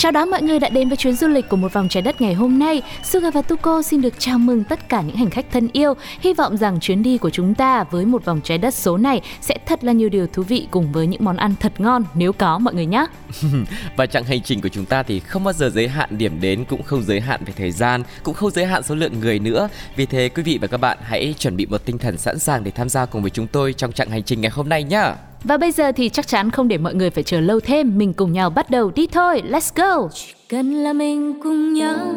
Chào 0.00 0.12
đón 0.12 0.30
mọi 0.30 0.42
người 0.42 0.58
đã 0.58 0.68
đến 0.68 0.88
với 0.88 0.96
chuyến 0.96 1.16
du 1.16 1.28
lịch 1.28 1.48
của 1.48 1.56
một 1.56 1.72
vòng 1.72 1.88
trái 1.88 2.02
đất 2.02 2.20
ngày 2.20 2.34
hôm 2.34 2.58
nay. 2.58 2.82
Suga 3.04 3.30
và 3.30 3.42
Tuko 3.42 3.82
xin 3.82 4.00
được 4.00 4.14
chào 4.18 4.38
mừng 4.38 4.64
tất 4.64 4.88
cả 4.88 5.00
những 5.02 5.16
hành 5.16 5.30
khách 5.30 5.46
thân 5.52 5.68
yêu. 5.72 5.94
Hy 6.20 6.34
vọng 6.34 6.56
rằng 6.56 6.80
chuyến 6.80 7.02
đi 7.02 7.18
của 7.18 7.30
chúng 7.30 7.54
ta 7.54 7.84
với 7.84 8.04
một 8.04 8.24
vòng 8.24 8.40
trái 8.44 8.58
đất 8.58 8.74
số 8.74 8.96
này 8.96 9.20
sẽ 9.40 9.56
thật 9.66 9.84
là 9.84 9.92
nhiều 9.92 10.08
điều 10.08 10.26
thú 10.26 10.42
vị 10.42 10.68
cùng 10.70 10.92
với 10.92 11.06
những 11.06 11.24
món 11.24 11.36
ăn 11.36 11.54
thật 11.60 11.72
ngon 11.80 12.04
nếu 12.14 12.32
có 12.32 12.58
mọi 12.58 12.74
người 12.74 12.86
nhé. 12.86 13.06
Và 13.96 14.06
chặng 14.06 14.24
hành 14.24 14.42
trình 14.42 14.60
của 14.60 14.68
chúng 14.68 14.84
ta 14.84 15.02
thì 15.02 15.20
không 15.20 15.44
bao 15.44 15.52
giờ 15.52 15.70
giới 15.70 15.88
hạn 15.88 16.18
điểm 16.18 16.40
đến 16.40 16.64
cũng 16.64 16.82
không 16.82 17.02
giới 17.02 17.20
hạn 17.20 17.40
về 17.46 17.52
thời 17.56 17.70
gian, 17.70 18.02
cũng 18.22 18.34
không 18.34 18.50
giới 18.50 18.66
hạn 18.66 18.82
số 18.82 18.94
lượng 18.94 19.20
người 19.20 19.38
nữa. 19.38 19.68
Vì 19.96 20.06
thế 20.06 20.28
quý 20.28 20.42
vị 20.42 20.58
và 20.60 20.66
các 20.66 20.76
bạn 20.76 20.98
hãy 21.02 21.34
chuẩn 21.38 21.56
bị 21.56 21.66
một 21.66 21.84
tinh 21.84 21.98
thần 21.98 22.18
sẵn 22.18 22.38
sàng 22.38 22.64
để 22.64 22.70
tham 22.70 22.88
gia 22.88 23.06
cùng 23.06 23.22
với 23.22 23.30
chúng 23.30 23.46
tôi 23.46 23.72
trong 23.72 23.92
chặng 23.92 24.10
hành 24.10 24.22
trình 24.22 24.40
ngày 24.40 24.50
hôm 24.50 24.68
nay 24.68 24.84
nhé. 24.84 25.12
Và 25.44 25.56
bây 25.56 25.72
giờ 25.72 25.92
thì 25.92 26.08
chắc 26.08 26.26
chắn 26.26 26.50
không 26.50 26.68
để 26.68 26.78
mọi 26.78 26.94
người 26.94 27.10
phải 27.10 27.24
chờ 27.24 27.40
lâu 27.40 27.60
thêm, 27.60 27.98
mình 27.98 28.12
cùng 28.12 28.32
nhau 28.32 28.50
bắt 28.50 28.70
đầu 28.70 28.90
đi 28.90 29.06
thôi. 29.06 29.42
Let's 29.50 29.70
go. 29.74 30.08
Chỉ 30.14 30.34
cần 30.48 30.74
là 30.74 30.92
mình 30.92 31.40
cùng 31.42 31.74
nhau 31.74 32.14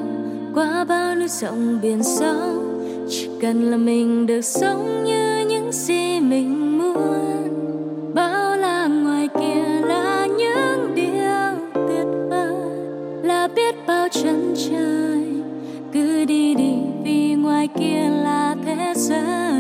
qua 0.54 0.86
bao 0.90 1.16
núi 1.16 1.28
sông 1.28 1.80
biển 1.82 2.04
sâu 2.04 2.64
chỉ 3.10 3.30
cần 3.42 3.72
là 3.72 3.78
mình 3.78 4.26
được 4.26 4.42
sống 4.42 5.04
như 5.04 5.46
những 5.50 5.72
gì 5.72 6.20
mình 6.20 6.78
muốn 6.78 8.14
bao 8.14 8.58
la 8.58 8.88
ngoài 8.88 9.28
kia 9.40 9.82
là 9.88 10.28
những 10.38 10.96
điều 10.96 11.70
tuyệt 11.74 12.06
vời 12.30 12.56
là 13.24 13.48
biết 13.56 13.76
bao 13.88 14.08
chân 14.12 14.54
trời 14.70 15.44
cứ 15.94 16.26
đi 16.26 16.56
đi 16.56 16.74
vì 17.04 17.34
ngoài 17.34 17.68
kia 17.80 18.10
là 18.24 18.56
thế 18.66 18.94
giới 18.96 19.53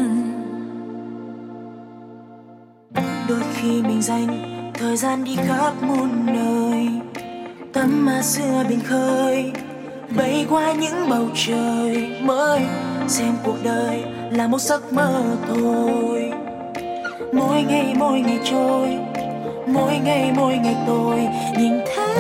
khi 3.63 3.81
mình 3.81 4.01
dành 4.01 4.27
thời 4.73 4.97
gian 4.97 5.23
đi 5.23 5.35
khắp 5.47 5.71
muôn 5.81 6.25
nơi. 6.25 6.87
Tắm 7.73 8.05
mà 8.05 8.21
xưa 8.21 8.63
biển 8.69 8.79
khơi 8.79 9.51
bay 10.17 10.45
qua 10.49 10.73
những 10.73 11.09
bầu 11.09 11.27
trời 11.35 12.07
mới. 12.21 12.59
Xem 13.07 13.33
cuộc 13.43 13.55
đời 13.63 14.03
là 14.31 14.47
một 14.47 14.61
giấc 14.61 14.93
mơ 14.93 15.21
thôi. 15.47 16.31
Mỗi 17.33 17.63
ngày 17.63 17.93
mỗi 17.97 18.19
ngày 18.19 18.39
trôi 18.43 18.97
mỗi 19.67 19.99
ngày 20.03 20.31
mỗi 20.35 20.57
ngày 20.57 20.75
tôi 20.87 21.17
nhìn 21.57 21.73
thấy. 21.95 22.15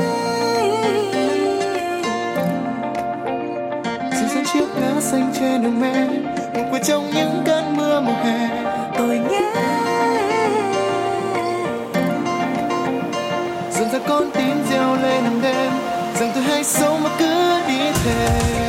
Dừng 4.11 4.29
dần 4.29 4.43
chiếc 4.53 4.67
lá 4.81 5.01
xanh 5.01 5.31
trên 5.39 5.63
đường 5.63 5.81
mẹ 5.81 6.07
ngủ 6.55 6.61
quên 6.71 6.83
trong 6.83 7.11
những 7.15 7.43
cơn 7.45 7.77
mưa 7.77 8.01
mùa 8.01 8.13
hè. 8.13 8.49
Tôi 8.97 9.19
nghe 9.29 9.41
con 14.07 14.31
tim 14.31 14.63
reo 14.69 14.95
lên 14.95 15.23
hàng 15.23 15.41
đêm. 15.41 15.71
Rằng 16.19 16.31
tôi 16.35 16.43
hay 16.43 16.63
sống 16.63 17.03
mà 17.03 17.09
cứ 17.19 17.59
đi 17.67 17.91
theo. 18.03 18.62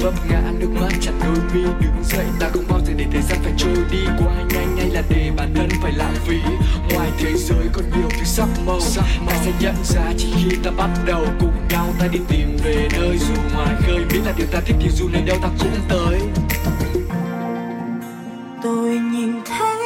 Vấp 0.00 0.14
ngã 0.30 0.42
nước 0.58 0.68
mắt 0.80 0.88
chặt 1.00 1.12
đôi 1.24 1.36
mi, 1.54 1.62
đứng 1.62 2.04
dậy, 2.04 2.26
ta 2.40 2.48
không 2.52 2.64
bao 2.68 2.80
giờ 2.86 2.92
để 2.96 3.04
thời 3.12 3.22
gian 3.22 3.38
phải 3.42 3.52
trôi 3.56 3.76
đi 3.90 4.04
qua. 4.18 4.34
Nhanh 4.54 4.76
hay 4.76 4.90
là 4.90 5.02
để 5.08 5.30
bản 5.36 5.54
thân 5.54 5.68
phải 5.82 5.92
lãng 5.92 6.14
phí. 6.26 6.36
Ngoài 6.94 7.10
thế 7.18 7.32
giới 7.36 7.68
còn 7.72 7.84
nhiều 7.90 8.08
thứ 8.10 8.24
sắc 8.24 8.48
màu, 8.66 8.80
ta 9.26 9.32
sẽ 9.44 9.52
nhận 9.60 9.74
ra 9.84 10.12
chỉ 10.18 10.32
khi 10.36 10.56
ta 10.64 10.70
bắt 10.70 10.90
đầu 11.06 11.24
cùng 11.40 11.52
nhau, 11.70 11.86
ta 12.00 12.06
đi 12.12 12.18
tìm 12.28 12.56
về 12.64 12.88
nơi 12.92 13.18
dù 13.18 13.34
ngoài 13.54 13.74
khơi. 13.86 14.04
Biết 14.12 14.20
là 14.26 14.32
điều 14.36 14.46
ta 14.46 14.60
thích 14.66 14.76
thì 14.80 14.88
dù 14.90 15.08
nơi 15.12 15.22
đâu 15.22 15.36
ta 15.42 15.48
cũng 15.58 15.70
tới. 15.88 16.20
Tôi 18.62 18.88
nhìn 18.88 19.32
thấy 19.44 19.78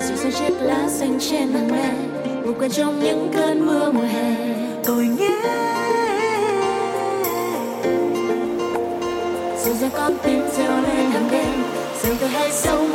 dịu 0.00 0.30
chiếc 0.30 0.54
lá 0.60 0.88
xanh 0.88 1.18
trên 1.20 1.52
hàng 1.52 1.68
me 1.68 1.92
ngủ 2.44 2.52
quên 2.58 2.70
trong 2.70 3.00
những 3.04 3.30
cơn 3.34 3.66
mưa 3.66 3.92
mùa 3.92 4.02
hè. 4.02 4.36
Tôi 4.84 5.06
nghe 5.06 5.28
dịu 10.24 10.40
dàng 10.58 10.82
lên 10.82 11.10
hàng 11.10 11.28
đêm. 11.30 11.62
Rằng 12.02 12.16
tôi 12.20 12.28
hay 12.28 12.52
sống 12.52 12.92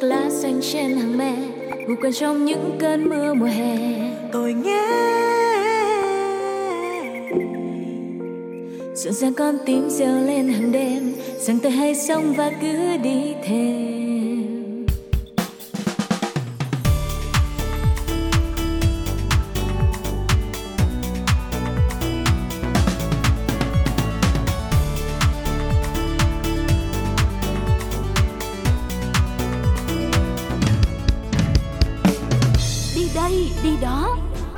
chiếc 0.00 0.06
lá 0.06 0.30
xanh 0.30 0.60
trên 0.72 0.96
hàng 0.96 1.18
me 1.18 1.32
ngủ 1.88 1.94
quên 2.00 2.12
trong 2.12 2.44
những 2.44 2.76
cơn 2.80 3.08
mưa 3.08 3.34
mùa 3.34 3.46
hè. 3.46 3.76
Tôi 4.32 4.52
nghe 4.52 4.88
rộn 8.94 9.12
ràng 9.12 9.34
con 9.34 9.58
tim 9.66 9.90
reo 9.90 10.20
lên 10.26 10.48
hàng 10.48 10.72
đêm 10.72 11.12
rằng 11.38 11.58
tôi 11.62 11.72
hãy 11.72 11.94
sống 11.94 12.34
và 12.36 12.50
cứ 12.60 12.96
đi 13.02 13.34
thêm 13.42 13.87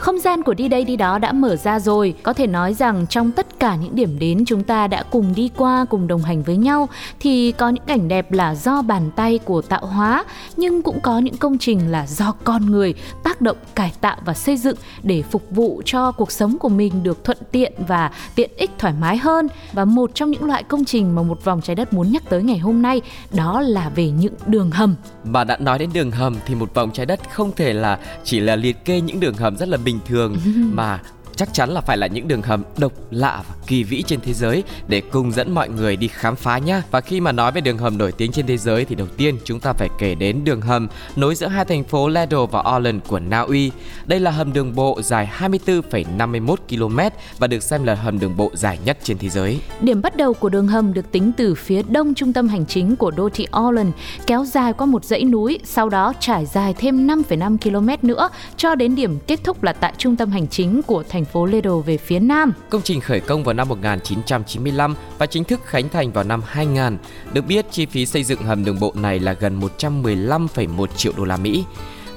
không 0.01 0.19
gian 0.19 0.43
của 0.43 0.55
đi 0.55 0.69
đây 0.69 0.85
đi 0.85 0.97
đó 0.97 1.19
đã 1.19 1.33
mở 1.33 1.57
ra 1.57 1.81
rồi. 1.81 2.15
Có 2.23 2.33
thể 2.33 2.47
nói 2.47 2.75
rằng 2.75 3.07
trong 3.07 3.33
tất 3.33 3.50
cả 3.61 3.77
những 3.77 3.95
điểm 3.95 4.19
đến 4.19 4.45
chúng 4.47 4.63
ta 4.63 4.87
đã 4.87 5.03
cùng 5.03 5.35
đi 5.35 5.51
qua 5.57 5.87
cùng 5.91 6.07
đồng 6.07 6.23
hành 6.23 6.43
với 6.43 6.57
nhau 6.57 6.89
thì 7.21 7.53
có 7.53 7.69
những 7.69 7.85
cảnh 7.87 8.09
đẹp 8.09 8.33
là 8.33 8.55
do 8.55 8.83
bàn 8.83 9.11
tay 9.17 9.39
của 9.39 9.63
tạo 9.63 9.87
hóa 9.87 10.25
nhưng 10.57 10.83
cũng 10.83 11.01
có 11.01 11.19
những 11.19 11.37
công 11.37 11.59
trình 11.59 11.91
là 11.91 12.07
do 12.07 12.33
con 12.45 12.67
người 12.67 12.95
tác 13.25 13.41
động 13.41 13.57
cải 13.75 13.93
tạo 14.01 14.17
và 14.25 14.35
xây 14.35 14.57
dựng 14.57 14.77
để 15.03 15.23
phục 15.23 15.43
vụ 15.51 15.83
cho 15.85 16.13
cuộc 16.13 16.33
sống 16.33 16.59
của 16.59 16.69
mình 16.69 17.03
được 17.03 17.25
thuận 17.25 17.39
tiện 17.53 17.73
và 17.89 18.11
tiện 18.35 18.51
ích 18.57 18.71
thoải 18.79 18.95
mái 19.01 19.17
hơn. 19.17 19.49
Và 19.73 19.85
một 19.85 20.11
trong 20.15 20.31
những 20.31 20.45
loại 20.45 20.63
công 20.63 20.85
trình 20.85 21.15
mà 21.15 21.23
một 21.23 21.45
vòng 21.45 21.61
trái 21.61 21.77
đất 21.77 21.93
muốn 21.93 22.13
nhắc 22.13 22.23
tới 22.29 22.43
ngày 22.43 22.59
hôm 22.59 22.83
nay 22.83 23.01
đó 23.33 23.61
là 23.61 23.89
về 23.89 24.11
những 24.11 24.35
đường 24.47 24.71
hầm. 24.71 24.95
Mà 25.25 25.45
đã 25.45 25.57
nói 25.57 25.79
đến 25.79 25.91
đường 25.93 26.11
hầm 26.11 26.37
thì 26.47 26.55
một 26.55 26.75
vòng 26.75 26.91
trái 26.93 27.07
đất 27.07 27.21
không 27.31 27.53
thể 27.57 27.73
là 27.73 27.99
chỉ 28.25 28.41
là 28.41 28.57
liệt 28.57 28.85
kê 28.85 29.01
những 29.01 29.21
đường 29.21 29.35
hầm 29.35 29.57
rất 29.57 29.69
là 29.69 29.77
bình 29.77 29.99
thường 30.07 30.37
mà 30.73 31.01
chắc 31.41 31.55
chắn 31.55 31.71
là 31.71 31.81
phải 31.81 31.97
là 31.97 32.07
những 32.07 32.29
đường 32.29 32.43
hầm 32.43 32.63
độc 32.79 32.93
lạ 33.11 33.43
và 33.49 33.55
kỳ 33.67 33.85
vĩ 33.85 34.03
trên 34.03 34.21
thế 34.21 34.33
giới 34.33 34.65
để 34.89 35.01
cùng 35.01 35.33
dẫn 35.33 35.55
mọi 35.55 35.69
người 35.69 35.97
đi 35.97 36.09
khám 36.09 36.37
phá 36.37 36.59
nhá. 36.59 36.83
Và 36.91 37.01
khi 37.01 37.21
mà 37.21 37.33
nói 37.33 37.53
về 37.53 37.61
đường 37.61 37.79
hầm 37.79 37.99
nổi 37.99 38.13
tiếng 38.13 38.33
trên 38.33 38.47
thế 38.47 38.57
giới 38.57 38.85
thì 38.85 38.95
đầu 38.95 39.07
tiên 39.17 39.37
chúng 39.45 39.61
ta 39.61 39.73
phải 39.73 39.89
kể 39.99 40.15
đến 40.15 40.45
đường 40.45 40.61
hầm 40.61 40.89
nối 41.17 41.35
giữa 41.35 41.47
hai 41.47 41.65
thành 41.65 41.85
phố 41.85 42.09
Ledo 42.09 42.47
và 42.47 42.65
Orland 42.77 43.03
của 43.09 43.19
Na 43.19 43.41
Uy. 43.41 43.71
Đây 44.07 44.21
là 44.21 44.31
hầm 44.31 44.53
đường 44.53 44.75
bộ 44.75 45.03
dài 45.03 45.29
24,51 45.39 46.57
km 46.69 46.99
và 47.39 47.47
được 47.47 47.63
xem 47.63 47.85
là 47.85 47.95
hầm 47.95 48.19
đường 48.19 48.37
bộ 48.37 48.51
dài 48.55 48.79
nhất 48.85 48.99
trên 49.03 49.19
thế 49.19 49.29
giới. 49.29 49.61
Điểm 49.81 50.03
bắt 50.03 50.17
đầu 50.17 50.35
của 50.35 50.49
đường 50.49 50.69
hầm 50.69 50.95
được 50.95 51.13
tính 51.13 51.33
từ 51.37 51.55
phía 51.55 51.83
đông 51.89 52.15
trung 52.15 52.33
tâm 52.33 52.49
hành 52.49 52.67
chính 52.67 52.97
của 52.97 53.11
đô 53.11 53.29
thị 53.29 53.47
Orland, 53.61 53.91
kéo 54.27 54.45
dài 54.45 54.73
qua 54.73 54.87
một 54.87 55.05
dãy 55.05 55.25
núi, 55.25 55.59
sau 55.65 55.89
đó 55.89 56.13
trải 56.21 56.47
dài 56.47 56.75
thêm 56.79 57.07
5,5 57.07 57.59
km 57.59 58.07
nữa 58.07 58.29
cho 58.57 58.75
đến 58.75 58.95
điểm 58.95 59.19
kết 59.27 59.41
thúc 59.45 59.63
là 59.63 59.73
tại 59.73 59.93
trung 59.99 60.17
tâm 60.17 60.31
hành 60.31 60.49
chính 60.49 60.83
của 60.83 61.03
thành 61.09 61.25
phố 61.33 61.47
Lido 61.47 61.77
về 61.77 61.97
phía 61.97 62.19
nam. 62.19 62.53
Công 62.71 62.83
trình 62.83 63.01
khởi 63.01 63.21
công 63.21 63.45
vào 63.45 63.55
năm 63.55 63.69
1995 63.69 64.95
và 65.19 65.27
chính 65.27 65.45
thức 65.45 65.61
khánh 65.65 65.89
thành 65.89 66.13
vào 66.13 66.25
năm 66.25 66.43
2000. 66.47 66.99
Được 67.33 67.47
biết 67.47 67.67
chi 67.71 67.87
phí 67.87 68.07
xây 68.07 68.25
dựng 68.25 68.43
hầm 68.43 68.65
đường 68.65 68.81
bộ 68.81 68.93
này 68.97 69.19
là 69.19 69.33
gần 69.33 69.61
115,1 69.79 70.87
triệu 70.87 71.13
đô 71.17 71.25
la 71.25 71.37
Mỹ 71.37 71.65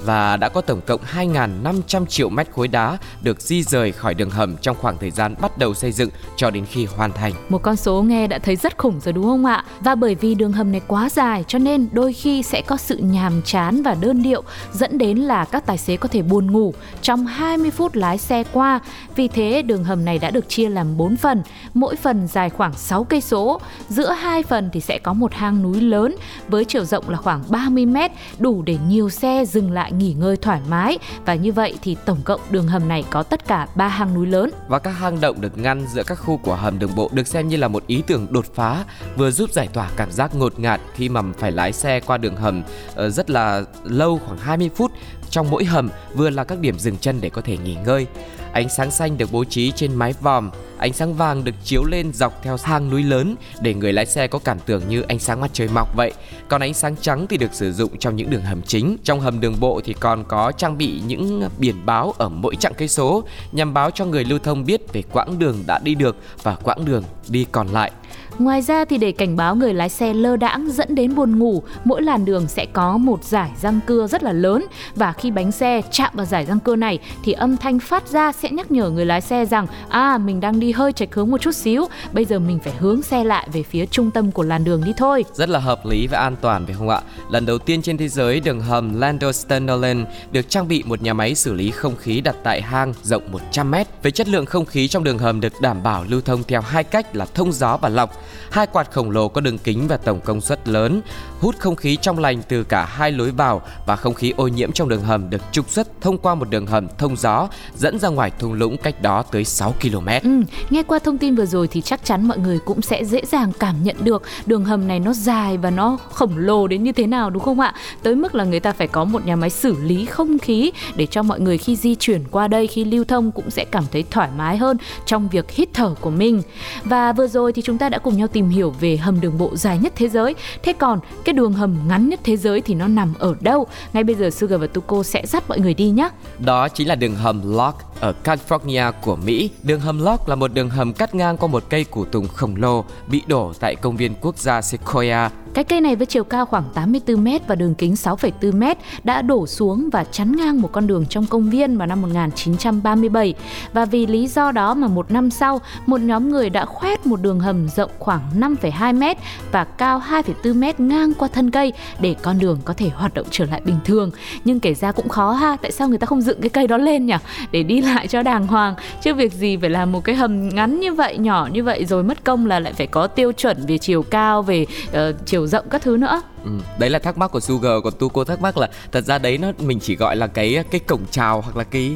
và 0.05 0.37
đã 0.37 0.49
có 0.49 0.61
tổng 0.61 0.81
cộng 0.81 1.01
2.500 1.15 2.05
triệu 2.05 2.29
mét 2.29 2.51
khối 2.51 2.67
đá 2.67 2.97
được 3.21 3.41
di 3.41 3.63
rời 3.63 3.91
khỏi 3.91 4.13
đường 4.13 4.29
hầm 4.29 4.57
trong 4.57 4.77
khoảng 4.81 4.97
thời 4.97 5.11
gian 5.11 5.35
bắt 5.41 5.57
đầu 5.57 5.73
xây 5.73 5.91
dựng 5.91 6.09
cho 6.35 6.49
đến 6.49 6.65
khi 6.65 6.85
hoàn 6.85 7.11
thành. 7.11 7.33
Một 7.49 7.61
con 7.61 7.75
số 7.75 8.01
nghe 8.01 8.27
đã 8.27 8.39
thấy 8.39 8.55
rất 8.55 8.77
khủng 8.77 8.99
rồi 8.99 9.13
đúng 9.13 9.23
không 9.23 9.45
ạ? 9.45 9.63
Và 9.79 9.95
bởi 9.95 10.15
vì 10.15 10.35
đường 10.35 10.51
hầm 10.51 10.71
này 10.71 10.81
quá 10.87 11.09
dài 11.09 11.43
cho 11.47 11.59
nên 11.59 11.87
đôi 11.91 12.13
khi 12.13 12.43
sẽ 12.43 12.61
có 12.61 12.77
sự 12.77 12.97
nhàm 12.97 13.41
chán 13.45 13.83
và 13.83 13.95
đơn 14.01 14.23
điệu 14.23 14.43
dẫn 14.73 14.97
đến 14.97 15.17
là 15.17 15.45
các 15.45 15.65
tài 15.65 15.77
xế 15.77 15.97
có 15.97 16.07
thể 16.07 16.21
buồn 16.21 16.51
ngủ 16.51 16.73
trong 17.01 17.25
20 17.25 17.71
phút 17.71 17.95
lái 17.95 18.17
xe 18.17 18.43
qua. 18.53 18.79
Vì 19.15 19.27
thế 19.27 19.61
đường 19.61 19.83
hầm 19.83 20.05
này 20.05 20.19
đã 20.19 20.31
được 20.31 20.49
chia 20.49 20.69
làm 20.69 20.97
4 20.97 21.17
phần, 21.17 21.43
mỗi 21.73 21.95
phần 21.95 22.27
dài 22.27 22.49
khoảng 22.49 22.73
6 22.73 23.03
cây 23.03 23.21
số. 23.21 23.61
Giữa 23.89 24.11
hai 24.11 24.43
phần 24.43 24.69
thì 24.73 24.79
sẽ 24.79 24.99
có 25.03 25.13
một 25.13 25.33
hang 25.33 25.63
núi 25.63 25.81
lớn 25.81 26.15
với 26.47 26.65
chiều 26.65 26.85
rộng 26.85 27.09
là 27.09 27.17
khoảng 27.17 27.43
30 27.49 27.85
mét, 27.85 28.11
đủ 28.39 28.61
để 28.61 28.77
nhiều 28.87 29.09
xe 29.09 29.45
dừng 29.45 29.71
lại 29.71 29.91
nghỉ 29.97 30.13
ngơi 30.13 30.37
thoải 30.37 30.61
mái 30.69 30.97
và 31.25 31.35
như 31.35 31.51
vậy 31.51 31.77
thì 31.81 31.97
tổng 32.05 32.21
cộng 32.23 32.41
đường 32.49 32.67
hầm 32.67 32.87
này 32.87 33.03
có 33.09 33.23
tất 33.23 33.47
cả 33.47 33.67
3 33.75 33.87
hang 33.87 34.13
núi 34.13 34.27
lớn. 34.27 34.51
Và 34.67 34.79
các 34.79 34.91
hang 34.91 35.21
động 35.21 35.41
được 35.41 35.57
ngăn 35.57 35.87
giữa 35.87 36.03
các 36.03 36.15
khu 36.15 36.37
của 36.37 36.55
hầm 36.55 36.79
đường 36.79 36.95
bộ 36.95 37.09
được 37.13 37.27
xem 37.27 37.47
như 37.47 37.57
là 37.57 37.67
một 37.67 37.87
ý 37.87 38.03
tưởng 38.07 38.27
đột 38.29 38.45
phá, 38.55 38.83
vừa 39.17 39.31
giúp 39.31 39.51
giải 39.51 39.67
tỏa 39.73 39.89
cảm 39.97 40.11
giác 40.11 40.35
ngột 40.35 40.59
ngạt 40.59 40.81
khi 40.93 41.09
mà 41.09 41.21
phải 41.39 41.51
lái 41.51 41.73
xe 41.73 41.99
qua 41.99 42.17
đường 42.17 42.35
hầm 42.35 42.63
ờ, 42.95 43.09
rất 43.09 43.29
là 43.29 43.63
lâu 43.83 44.19
khoảng 44.25 44.37
20 44.37 44.69
phút 44.75 44.91
trong 45.29 45.51
mỗi 45.51 45.65
hầm, 45.65 45.89
vừa 46.15 46.29
là 46.29 46.43
các 46.43 46.59
điểm 46.59 46.79
dừng 46.79 46.97
chân 46.97 47.21
để 47.21 47.29
có 47.29 47.41
thể 47.41 47.57
nghỉ 47.57 47.75
ngơi. 47.85 48.07
Ánh 48.53 48.69
sáng 48.69 48.91
xanh 48.91 49.17
được 49.17 49.31
bố 49.31 49.43
trí 49.43 49.71
trên 49.71 49.95
mái 49.95 50.13
vòm, 50.21 50.49
ánh 50.77 50.93
sáng 50.93 51.13
vàng 51.13 51.43
được 51.43 51.55
chiếu 51.63 51.83
lên 51.83 52.13
dọc 52.13 52.43
theo 52.43 52.57
hang 52.63 52.89
núi 52.89 53.03
lớn 53.03 53.35
để 53.61 53.73
người 53.73 53.93
lái 53.93 54.05
xe 54.05 54.27
có 54.27 54.39
cảm 54.39 54.59
tưởng 54.65 54.81
như 54.89 55.01
ánh 55.01 55.19
sáng 55.19 55.41
mặt 55.41 55.49
trời 55.53 55.67
mọc 55.73 55.95
vậy. 55.95 56.11
Còn 56.47 56.61
ánh 56.61 56.73
sáng 56.73 56.95
trắng 57.01 57.27
thì 57.27 57.37
được 57.37 57.53
sử 57.53 57.73
dụng 57.73 57.97
trong 57.97 58.15
những 58.15 58.29
đường 58.29 58.41
hầm 58.41 58.61
chính. 58.61 58.97
Trong 59.03 59.19
hầm 59.19 59.39
đường 59.39 59.55
bộ 59.59 59.81
thì 59.83 59.93
còn 59.93 60.23
có 60.23 60.51
trang 60.51 60.77
bị 60.77 61.01
những 61.07 61.49
biển 61.57 61.85
báo 61.85 62.13
ở 62.17 62.29
mỗi 62.29 62.55
chặng 62.55 62.73
cây 62.77 62.87
số 62.87 63.23
nhằm 63.51 63.73
báo 63.73 63.91
cho 63.91 64.05
người 64.05 64.25
lưu 64.25 64.39
thông 64.39 64.65
biết 64.65 64.93
về 64.93 65.01
quãng 65.11 65.39
đường 65.39 65.63
đã 65.67 65.79
đi 65.83 65.95
được 65.95 66.15
và 66.43 66.55
quãng 66.55 66.85
đường 66.85 67.03
đi 67.27 67.45
còn 67.51 67.67
lại. 67.67 67.91
Ngoài 68.39 68.61
ra 68.61 68.85
thì 68.85 68.97
để 68.97 69.11
cảnh 69.11 69.35
báo 69.35 69.55
người 69.55 69.73
lái 69.73 69.89
xe 69.89 70.13
lơ 70.13 70.35
đãng 70.37 70.71
dẫn 70.71 70.95
đến 70.95 71.15
buồn 71.15 71.39
ngủ, 71.39 71.63
mỗi 71.83 72.01
làn 72.01 72.25
đường 72.25 72.47
sẽ 72.47 72.65
có 72.73 72.97
một 72.97 73.23
giải 73.23 73.51
răng 73.61 73.79
cưa 73.87 74.07
rất 74.07 74.23
là 74.23 74.31
lớn 74.31 74.65
và 74.95 75.13
khi 75.13 75.31
bánh 75.31 75.51
xe 75.51 75.81
chạm 75.91 76.11
vào 76.13 76.25
giải 76.25 76.45
răng 76.45 76.59
cưa 76.59 76.75
này 76.75 76.99
thì 77.23 77.33
âm 77.33 77.57
thanh 77.57 77.79
phát 77.79 78.07
ra 78.07 78.31
sẽ 78.31 78.49
nhắc 78.49 78.71
nhở 78.71 78.89
người 78.89 79.05
lái 79.05 79.21
xe 79.21 79.45
rằng 79.45 79.67
à 79.89 80.17
mình 80.17 80.39
đang 80.39 80.59
đi 80.59 80.71
hơi 80.71 80.93
chệch 80.93 81.15
hướng 81.15 81.31
một 81.31 81.41
chút 81.41 81.55
xíu, 81.55 81.85
bây 82.11 82.25
giờ 82.25 82.39
mình 82.39 82.59
phải 82.59 82.73
hướng 82.79 83.01
xe 83.01 83.23
lại 83.23 83.47
về 83.53 83.63
phía 83.63 83.85
trung 83.85 84.11
tâm 84.11 84.31
của 84.31 84.43
làn 84.43 84.63
đường 84.63 84.83
đi 84.85 84.93
thôi. 84.97 85.25
Rất 85.33 85.49
là 85.49 85.59
hợp 85.59 85.85
lý 85.85 86.07
và 86.07 86.19
an 86.19 86.35
toàn 86.41 86.65
phải 86.65 86.75
không 86.75 86.89
ạ? 86.89 87.01
Lần 87.29 87.45
đầu 87.45 87.57
tiên 87.57 87.81
trên 87.81 87.97
thế 87.97 88.07
giới, 88.07 88.39
đường 88.39 88.61
hầm 88.61 88.99
Landau-Stenderland 88.99 90.05
được 90.31 90.49
trang 90.49 90.67
bị 90.67 90.83
một 90.85 91.01
nhà 91.01 91.13
máy 91.13 91.35
xử 91.35 91.53
lý 91.53 91.71
không 91.71 91.95
khí 91.95 92.21
đặt 92.21 92.35
tại 92.43 92.61
hang 92.61 92.93
rộng 93.03 93.23
100m. 93.51 93.85
Về 94.03 94.11
chất 94.11 94.27
lượng 94.27 94.45
không 94.45 94.65
khí 94.65 94.87
trong 94.87 95.03
đường 95.03 95.17
hầm 95.17 95.41
được 95.41 95.61
đảm 95.61 95.83
bảo 95.83 96.05
lưu 96.07 96.21
thông 96.21 96.43
theo 96.43 96.61
hai 96.61 96.83
cách 96.83 97.15
là 97.15 97.25
thông 97.25 97.51
gió 97.51 97.77
và 97.77 97.89
lọc. 97.89 98.22
Hai 98.51 98.67
quạt 98.67 98.91
khổng 98.91 99.11
lồ 99.11 99.27
có 99.27 99.41
đường 99.41 99.57
kính 99.57 99.87
và 99.87 99.97
tổng 99.97 100.21
công 100.21 100.41
suất 100.41 100.67
lớn, 100.67 101.01
hút 101.39 101.55
không 101.59 101.75
khí 101.75 101.97
trong 102.01 102.19
lành 102.19 102.41
từ 102.47 102.63
cả 102.63 102.85
hai 102.85 103.11
lối 103.11 103.31
vào 103.31 103.61
và 103.85 103.95
không 103.95 104.13
khí 104.13 104.33
ô 104.37 104.47
nhiễm 104.47 104.71
trong 104.71 104.89
đường 104.89 105.01
hầm 105.01 105.29
được 105.29 105.41
trục 105.51 105.69
xuất 105.69 105.87
thông 106.01 106.17
qua 106.17 106.35
một 106.35 106.49
đường 106.49 106.67
hầm 106.67 106.87
thông 106.97 107.15
gió 107.17 107.47
dẫn 107.75 107.99
ra 107.99 108.09
ngoài 108.09 108.31
thung 108.39 108.53
lũng 108.53 108.77
cách 108.77 109.01
đó 109.01 109.23
tới 109.31 109.45
6 109.45 109.73
km. 109.81 110.07
Ừ, 110.23 110.41
nghe 110.69 110.83
qua 110.83 110.99
thông 110.99 111.17
tin 111.17 111.35
vừa 111.35 111.45
rồi 111.45 111.67
thì 111.67 111.81
chắc 111.81 112.05
chắn 112.05 112.27
mọi 112.27 112.37
người 112.37 112.59
cũng 112.59 112.81
sẽ 112.81 113.05
dễ 113.05 113.21
dàng 113.31 113.51
cảm 113.59 113.83
nhận 113.83 113.95
được 113.99 114.23
đường 114.45 114.65
hầm 114.65 114.87
này 114.87 114.99
nó 114.99 115.13
dài 115.13 115.57
và 115.57 115.69
nó 115.69 115.97
khổng 116.11 116.37
lồ 116.37 116.67
đến 116.67 116.83
như 116.83 116.91
thế 116.91 117.07
nào 117.07 117.29
đúng 117.29 117.43
không 117.43 117.59
ạ? 117.59 117.73
Tới 118.03 118.15
mức 118.15 118.35
là 118.35 118.43
người 118.43 118.59
ta 118.59 118.71
phải 118.71 118.87
có 118.87 119.03
một 119.05 119.25
nhà 119.25 119.35
máy 119.35 119.49
xử 119.49 119.75
lý 119.83 120.05
không 120.05 120.39
khí 120.39 120.71
để 120.95 121.05
cho 121.05 121.23
mọi 121.23 121.39
người 121.39 121.57
khi 121.57 121.75
di 121.75 121.95
chuyển 121.95 122.23
qua 122.31 122.47
đây 122.47 122.67
khi 122.67 122.85
lưu 122.85 123.03
thông 123.03 123.31
cũng 123.31 123.49
sẽ 123.49 123.65
cảm 123.65 123.83
thấy 123.91 124.03
thoải 124.11 124.29
mái 124.37 124.57
hơn 124.57 124.77
trong 125.05 125.29
việc 125.29 125.51
hít 125.51 125.69
thở 125.73 125.95
của 126.01 126.09
mình. 126.09 126.41
Và 126.83 127.13
vừa 127.13 127.27
rồi 127.27 127.53
thì 127.53 127.61
chúng 127.61 127.77
ta 127.77 127.89
đã 127.89 127.97
cùng 127.97 128.12
nhau 128.17 128.27
tìm 128.27 128.49
hiểu 128.49 128.73
về 128.79 128.97
hầm 128.97 129.21
đường 129.21 129.37
bộ 129.37 129.55
dài 129.55 129.77
nhất 129.77 129.93
thế 129.95 130.09
giới. 130.09 130.35
Thế 130.63 130.73
còn 130.73 130.99
cái 131.25 131.33
đường 131.33 131.53
hầm 131.53 131.77
ngắn 131.87 132.09
nhất 132.09 132.19
thế 132.23 132.37
giới 132.37 132.61
thì 132.61 132.73
nó 132.73 132.87
nằm 132.87 133.13
ở 133.19 133.35
đâu? 133.39 133.67
Ngay 133.93 134.03
bây 134.03 134.15
giờ 134.15 134.29
Sugar 134.29 134.61
và 134.61 134.67
Tuko 134.67 135.03
sẽ 135.03 135.25
dắt 135.25 135.43
mọi 135.47 135.59
người 135.59 135.73
đi 135.73 135.89
nhé. 135.89 136.09
Đó 136.39 136.67
chính 136.67 136.87
là 136.87 136.95
đường 136.95 137.15
hầm 137.15 137.55
Lock 137.57 137.77
ở 137.99 138.13
California 138.23 138.91
của 139.01 139.15
Mỹ. 139.15 139.49
Đường 139.63 139.79
hầm 139.79 140.03
Lock 140.03 140.29
là 140.29 140.35
một 140.35 140.53
đường 140.53 140.69
hầm 140.69 140.93
cắt 140.93 141.15
ngang 141.15 141.37
qua 141.37 141.47
một 141.47 141.63
cây 141.69 141.83
củ 141.83 142.05
tùng 142.05 142.27
khổng 142.27 142.55
lồ 142.55 142.85
bị 143.07 143.21
đổ 143.27 143.53
tại 143.59 143.75
công 143.75 143.97
viên 143.97 144.13
quốc 144.21 144.37
gia 144.37 144.61
Sequoia 144.61 145.29
cái 145.53 145.63
cây 145.63 145.81
này 145.81 145.95
với 145.95 146.05
chiều 146.05 146.23
cao 146.23 146.45
khoảng 146.45 146.63
84m 146.75 147.39
và 147.47 147.55
đường 147.55 147.75
kính 147.75 147.93
6,4m 147.93 148.75
đã 149.03 149.21
đổ 149.21 149.47
xuống 149.47 149.89
và 149.91 150.03
chắn 150.03 150.35
ngang 150.35 150.61
một 150.61 150.71
con 150.71 150.87
đường 150.87 151.05
trong 151.05 151.25
công 151.25 151.49
viên 151.49 151.77
vào 151.77 151.87
năm 151.87 152.01
1937. 152.01 153.33
Và 153.73 153.85
vì 153.85 154.07
lý 154.07 154.27
do 154.27 154.51
đó 154.51 154.73
mà 154.73 154.87
một 154.87 155.11
năm 155.11 155.31
sau, 155.31 155.61
một 155.85 156.01
nhóm 156.01 156.29
người 156.29 156.49
đã 156.49 156.65
khoét 156.65 157.05
một 157.05 157.21
đường 157.21 157.39
hầm 157.39 157.69
rộng 157.69 157.91
khoảng 157.99 158.21
5,2m 158.39 159.15
và 159.51 159.63
cao 159.63 160.01
2,4m 160.09 160.73
ngang 160.77 161.13
qua 161.13 161.27
thân 161.33 161.51
cây 161.51 161.73
để 161.99 162.15
con 162.21 162.39
đường 162.39 162.59
có 162.65 162.73
thể 162.73 162.89
hoạt 162.89 163.13
động 163.13 163.27
trở 163.31 163.45
lại 163.45 163.61
bình 163.65 163.77
thường. 163.85 164.11
Nhưng 164.45 164.59
kể 164.59 164.73
ra 164.73 164.91
cũng 164.91 165.09
khó 165.09 165.31
ha, 165.31 165.57
tại 165.61 165.71
sao 165.71 165.89
người 165.89 165.97
ta 165.97 166.05
không 166.05 166.21
dựng 166.21 166.41
cái 166.41 166.49
cây 166.49 166.67
đó 166.67 166.77
lên 166.77 167.05
nhỉ? 167.05 167.15
Để 167.51 167.63
đi 167.63 167.81
lại 167.81 168.07
cho 168.07 168.23
đàng 168.23 168.47
hoàng. 168.47 168.75
Chứ 169.01 169.13
việc 169.13 169.33
gì 169.33 169.57
phải 169.57 169.69
làm 169.69 169.91
một 169.91 170.03
cái 170.03 170.15
hầm 170.15 170.49
ngắn 170.49 170.79
như 170.79 170.93
vậy, 170.93 171.17
nhỏ 171.17 171.49
như 171.53 171.63
vậy 171.63 171.85
rồi 171.85 172.03
mất 172.03 172.23
công 172.23 172.45
là 172.45 172.59
lại 172.59 172.73
phải 172.73 172.87
có 172.87 173.07
tiêu 173.07 173.31
chuẩn 173.31 173.65
về 173.65 173.77
chiều 173.77 174.03
cao, 174.03 174.41
về 174.41 174.65
uh, 174.89 174.97
chiều 175.25 175.42
rộng 175.47 175.65
các 175.69 175.81
thứ 175.81 175.97
nữa. 175.97 176.21
Ừ, 176.43 176.51
đấy 176.79 176.89
là 176.89 176.99
thắc 176.99 177.17
mắc 177.17 177.31
của 177.31 177.39
Sugar 177.39 177.71
còn 177.83 177.93
tu 177.99 178.09
cô 178.09 178.23
thắc 178.23 178.41
mắc 178.41 178.57
là 178.57 178.69
thật 178.91 179.05
ra 179.05 179.17
đấy 179.17 179.37
nó 179.37 179.51
mình 179.59 179.79
chỉ 179.79 179.95
gọi 179.95 180.15
là 180.15 180.27
cái 180.27 180.63
cái 180.71 180.79
cổng 180.79 181.01
chào 181.11 181.41
hoặc 181.41 181.57
là 181.57 181.63
cái 181.63 181.91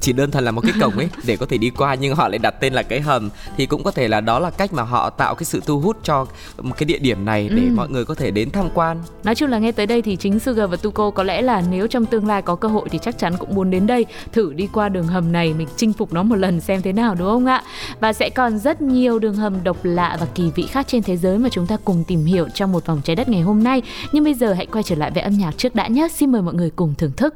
chỉ 0.00 0.12
đơn 0.12 0.30
thuần 0.30 0.44
là 0.44 0.50
một 0.50 0.60
cái 0.60 0.72
cổng 0.80 0.98
ấy 0.98 1.08
để 1.26 1.36
có 1.36 1.46
thể 1.46 1.58
đi 1.58 1.70
qua 1.70 1.94
nhưng 1.94 2.14
họ 2.14 2.28
lại 2.28 2.38
đặt 2.38 2.54
tên 2.60 2.72
là 2.72 2.82
cái 2.82 3.00
hầm 3.00 3.30
thì 3.56 3.66
cũng 3.66 3.82
có 3.82 3.90
thể 3.90 4.08
là 4.08 4.20
đó 4.20 4.38
là 4.38 4.50
cách 4.50 4.72
mà 4.72 4.82
họ 4.82 5.10
tạo 5.10 5.34
cái 5.34 5.44
sự 5.44 5.60
thu 5.66 5.80
hút 5.80 5.96
cho 6.02 6.26
một 6.62 6.74
cái 6.78 6.84
địa 6.84 6.98
điểm 6.98 7.24
này 7.24 7.48
để 7.48 7.62
Ừ. 7.68 7.74
mọi 7.74 7.88
người 7.88 8.04
có 8.04 8.14
thể 8.14 8.30
đến 8.30 8.50
tham 8.50 8.68
quan 8.74 9.02
Nói 9.24 9.34
chung 9.34 9.50
là 9.50 9.58
nghe 9.58 9.72
tới 9.72 9.86
đây 9.86 10.02
thì 10.02 10.16
chính 10.16 10.38
Sugar 10.38 10.70
và 10.70 10.76
Tuko 10.76 11.10
có 11.10 11.22
lẽ 11.22 11.42
là 11.42 11.62
nếu 11.70 11.86
trong 11.86 12.06
tương 12.06 12.26
lai 12.26 12.42
có 12.42 12.54
cơ 12.56 12.68
hội 12.68 12.88
thì 12.90 12.98
chắc 13.02 13.18
chắn 13.18 13.36
cũng 13.38 13.54
muốn 13.54 13.70
đến 13.70 13.86
đây 13.86 14.06
thử 14.32 14.52
đi 14.52 14.68
qua 14.72 14.88
đường 14.88 15.06
hầm 15.06 15.32
này 15.32 15.54
mình 15.54 15.68
chinh 15.76 15.92
phục 15.92 16.12
nó 16.12 16.22
một 16.22 16.36
lần 16.36 16.60
xem 16.60 16.82
thế 16.82 16.92
nào 16.92 17.14
đúng 17.14 17.28
không 17.28 17.46
ạ? 17.46 17.62
Và 18.00 18.12
sẽ 18.12 18.30
còn 18.30 18.58
rất 18.58 18.82
nhiều 18.82 19.18
đường 19.18 19.34
hầm 19.34 19.64
độc 19.64 19.76
lạ 19.82 20.16
và 20.20 20.26
kỳ 20.34 20.50
vị 20.54 20.66
khác 20.70 20.86
trên 20.88 21.02
thế 21.02 21.16
giới 21.16 21.38
mà 21.38 21.48
chúng 21.48 21.66
ta 21.66 21.76
cùng 21.84 22.04
tìm 22.04 22.24
hiểu 22.24 22.46
trong 22.54 22.72
một 22.72 22.86
vòng 22.86 23.00
trái 23.04 23.16
đất 23.16 23.28
ngày 23.28 23.40
hôm 23.40 23.62
nay. 23.62 23.77
Nhưng 24.12 24.24
bây 24.24 24.34
giờ 24.34 24.52
hãy 24.52 24.66
quay 24.66 24.82
trở 24.82 24.96
lại 24.96 25.10
với 25.10 25.22
âm 25.22 25.32
nhạc 25.32 25.58
trước 25.58 25.74
đã 25.74 25.88
nhé. 25.88 26.08
Xin 26.08 26.32
mời 26.32 26.42
mọi 26.42 26.54
người 26.54 26.70
cùng 26.70 26.94
thưởng 26.98 27.12
thức. 27.16 27.34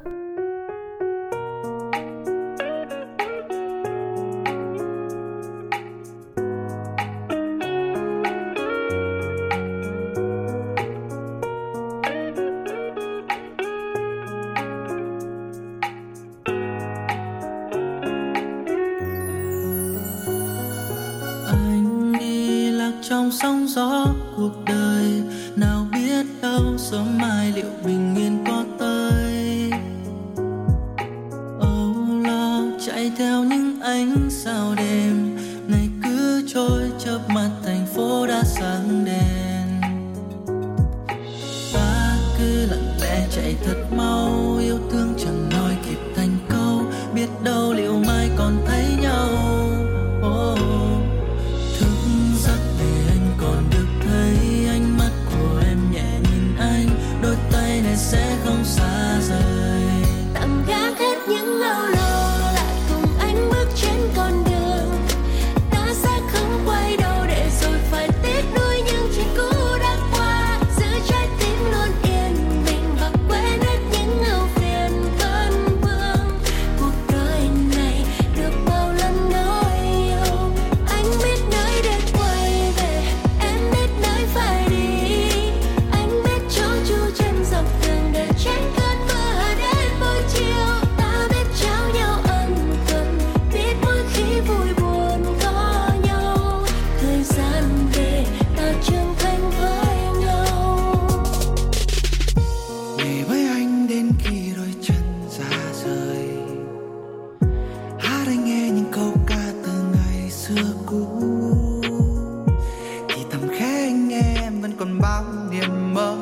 Bao 115.02 115.24
niềm 115.50 115.94
mơ. 115.94 116.16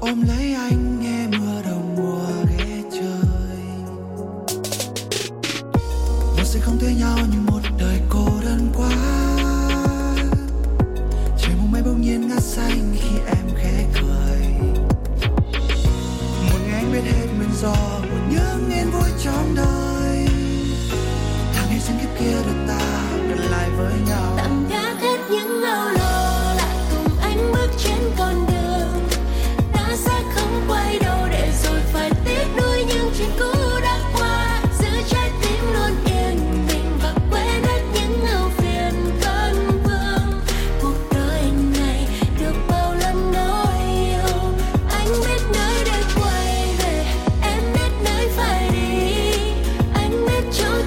Ôm 0.00 0.22
lấy 0.28 0.39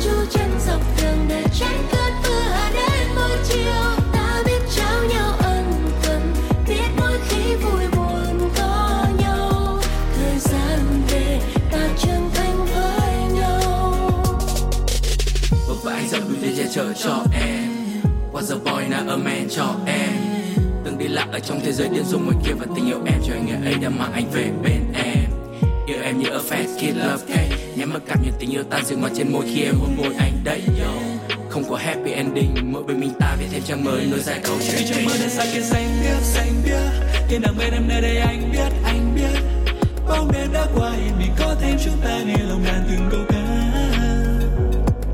chu 0.04 0.26
chân 0.32 0.60
dọc 0.68 0.82
đường 1.02 1.26
để 1.30 1.44
tránh 1.60 1.88
cơn 1.92 2.14
mưa 2.24 2.56
đến 2.74 3.08
buổi 3.16 3.38
chiều. 3.50 4.06
Ta 4.14 4.44
biết 4.46 4.60
trao 4.76 5.04
nhau 5.04 5.34
ân 5.40 5.90
cần, 6.04 6.34
biết 6.68 6.90
mỗi 6.98 7.20
khi 7.30 7.56
vui 7.56 7.88
buồn 7.96 8.50
có 8.58 9.06
nhau. 9.20 9.80
Thời 10.16 10.40
gian 10.40 10.80
ta 11.72 11.88
thành 12.34 12.66
với 12.66 13.40
nhau. 13.40 13.94
Để 16.42 16.54
che 16.58 16.64
chở 16.74 16.94
cho 16.94 17.26
em. 17.34 17.70
Was 18.34 18.52
a 18.52 18.56
boy, 18.56 18.88
not 18.90 19.08
a 19.08 19.18
man, 19.18 19.48
cho 19.50 19.76
em. 19.86 20.14
Từng 20.86 20.98
đi 20.98 21.08
lạc 21.08 21.28
ở 21.32 21.40
trong 21.40 21.60
thế 21.66 21.72
giới 21.72 21.90
điên 21.90 22.04
rồ 22.06 22.20
ngoài 22.20 22.38
kia 22.46 22.54
và 22.54 22.66
tình 22.76 22.88
yêu 22.88 23.00
em 23.06 23.22
cho 23.28 23.34
anh 23.34 23.46
ngày 23.46 23.72
ấy 23.72 23.76
đã 23.82 23.90
mang 23.90 24.12
anh 24.14 24.32
về 24.32 24.52
bên 24.64 24.94
em. 24.96 25.26
Yêu 25.88 25.98
em 26.04 26.20
như 26.20 26.30
a 26.30 26.40
fast 26.50 26.78
kid, 26.78 26.98
love 26.98 27.36
em 27.36 27.43
nhắm 27.76 27.94
mắt 27.94 28.02
cảm 28.08 28.24
nhận 28.24 28.34
tình 28.40 28.52
yêu 28.52 28.64
tan 28.64 28.86
dừng 28.86 29.02
ngoài 29.02 29.14
trên 29.18 29.32
môi 29.32 29.46
khi 29.46 29.64
em 29.64 29.76
hôn 29.76 29.96
môi 29.98 30.14
anh 30.20 30.34
đấy, 30.44 30.62
yo. 30.84 30.92
Không 31.50 31.64
có 31.70 31.76
happy 31.76 32.12
ending, 32.12 32.56
mỗi 32.64 32.84
bên 32.84 33.00
mình 33.00 33.12
ta 33.20 33.36
viết 33.40 33.46
thêm 33.52 33.62
trang 33.68 33.84
mới, 33.84 34.06
nối 34.06 34.20
dài 34.20 34.40
câu 34.44 34.56
chuyện. 34.60 34.76
Khi 34.78 34.86
trong 34.90 35.06
mơ 35.06 35.12
đen 35.20 35.30
xa 35.30 35.46
kia 35.54 35.62
xanh 35.62 35.90
biếc 36.04 36.22
xanh 36.22 36.54
biếc. 36.66 37.20
Thiên 37.30 37.42
đàng 37.42 37.58
bên 37.58 37.74
em 37.74 37.88
nơi 37.88 38.02
đây 38.02 38.18
anh 38.18 38.52
biết 38.52 38.72
anh 38.84 39.16
biết. 39.16 39.42
Bóng 40.08 40.32
đêm 40.32 40.54
đã 40.54 40.68
qua 40.76 40.92
hiện 40.92 41.20
mình 41.20 41.32
có 41.40 41.56
thêm 41.62 41.78
chúng 41.86 41.98
ta 42.04 42.20
nghe 42.26 42.38
lòng 42.50 42.64
đàn 42.66 42.86
từng 42.90 43.10
câu 43.12 43.20
ca. 43.30 43.44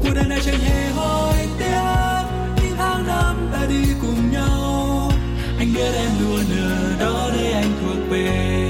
Cuộc 0.03 0.09
đời 0.15 0.25
này 0.29 0.39
chẳng 0.45 0.59
hề 0.59 0.89
hối 0.89 1.37
tiếc. 1.59 2.23
Những 2.63 2.75
tháng 2.77 3.07
năm 3.07 3.49
ta 3.53 3.65
đi 3.69 3.83
cùng 4.01 4.31
nhau. 4.31 5.11
Anh 5.59 5.73
biết 5.75 5.91
em 5.95 6.11
luôn 6.21 6.45
ở 6.59 6.95
đó 6.99 7.31
để 7.37 7.51
anh 7.51 7.71
thuộc 7.81 8.09
về. 8.09 8.68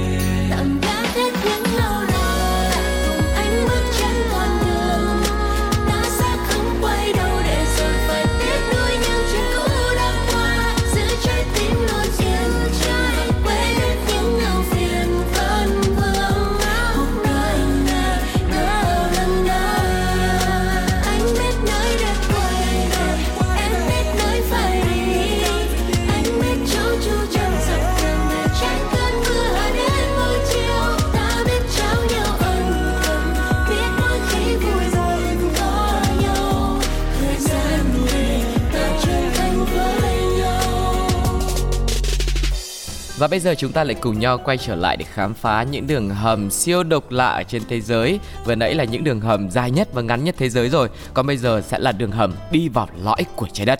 Và 43.19 43.27
bây 43.27 43.39
giờ 43.39 43.55
chúng 43.57 43.71
ta 43.71 43.83
lại 43.83 43.95
cùng 44.01 44.19
nhau 44.19 44.37
quay 44.37 44.57
trở 44.57 44.75
lại 44.75 44.97
để 44.97 45.05
khám 45.13 45.33
phá 45.33 45.63
những 45.63 45.87
đường 45.87 46.09
hầm 46.09 46.49
siêu 46.49 46.83
độc 46.83 47.11
lạ 47.11 47.27
ở 47.27 47.43
trên 47.43 47.61
thế 47.69 47.81
giới. 47.81 48.19
Vừa 48.45 48.55
nãy 48.55 48.75
là 48.75 48.83
những 48.83 49.03
đường 49.03 49.21
hầm 49.21 49.49
dài 49.49 49.71
nhất 49.71 49.89
và 49.93 50.01
ngắn 50.01 50.23
nhất 50.23 50.35
thế 50.37 50.49
giới 50.49 50.69
rồi, 50.69 50.89
còn 51.13 51.27
bây 51.27 51.37
giờ 51.37 51.61
sẽ 51.67 51.79
là 51.79 51.91
đường 51.91 52.11
hầm 52.11 52.33
đi 52.51 52.69
vào 52.69 52.87
lõi 53.03 53.25
của 53.35 53.47
trái 53.53 53.65
đất. 53.65 53.79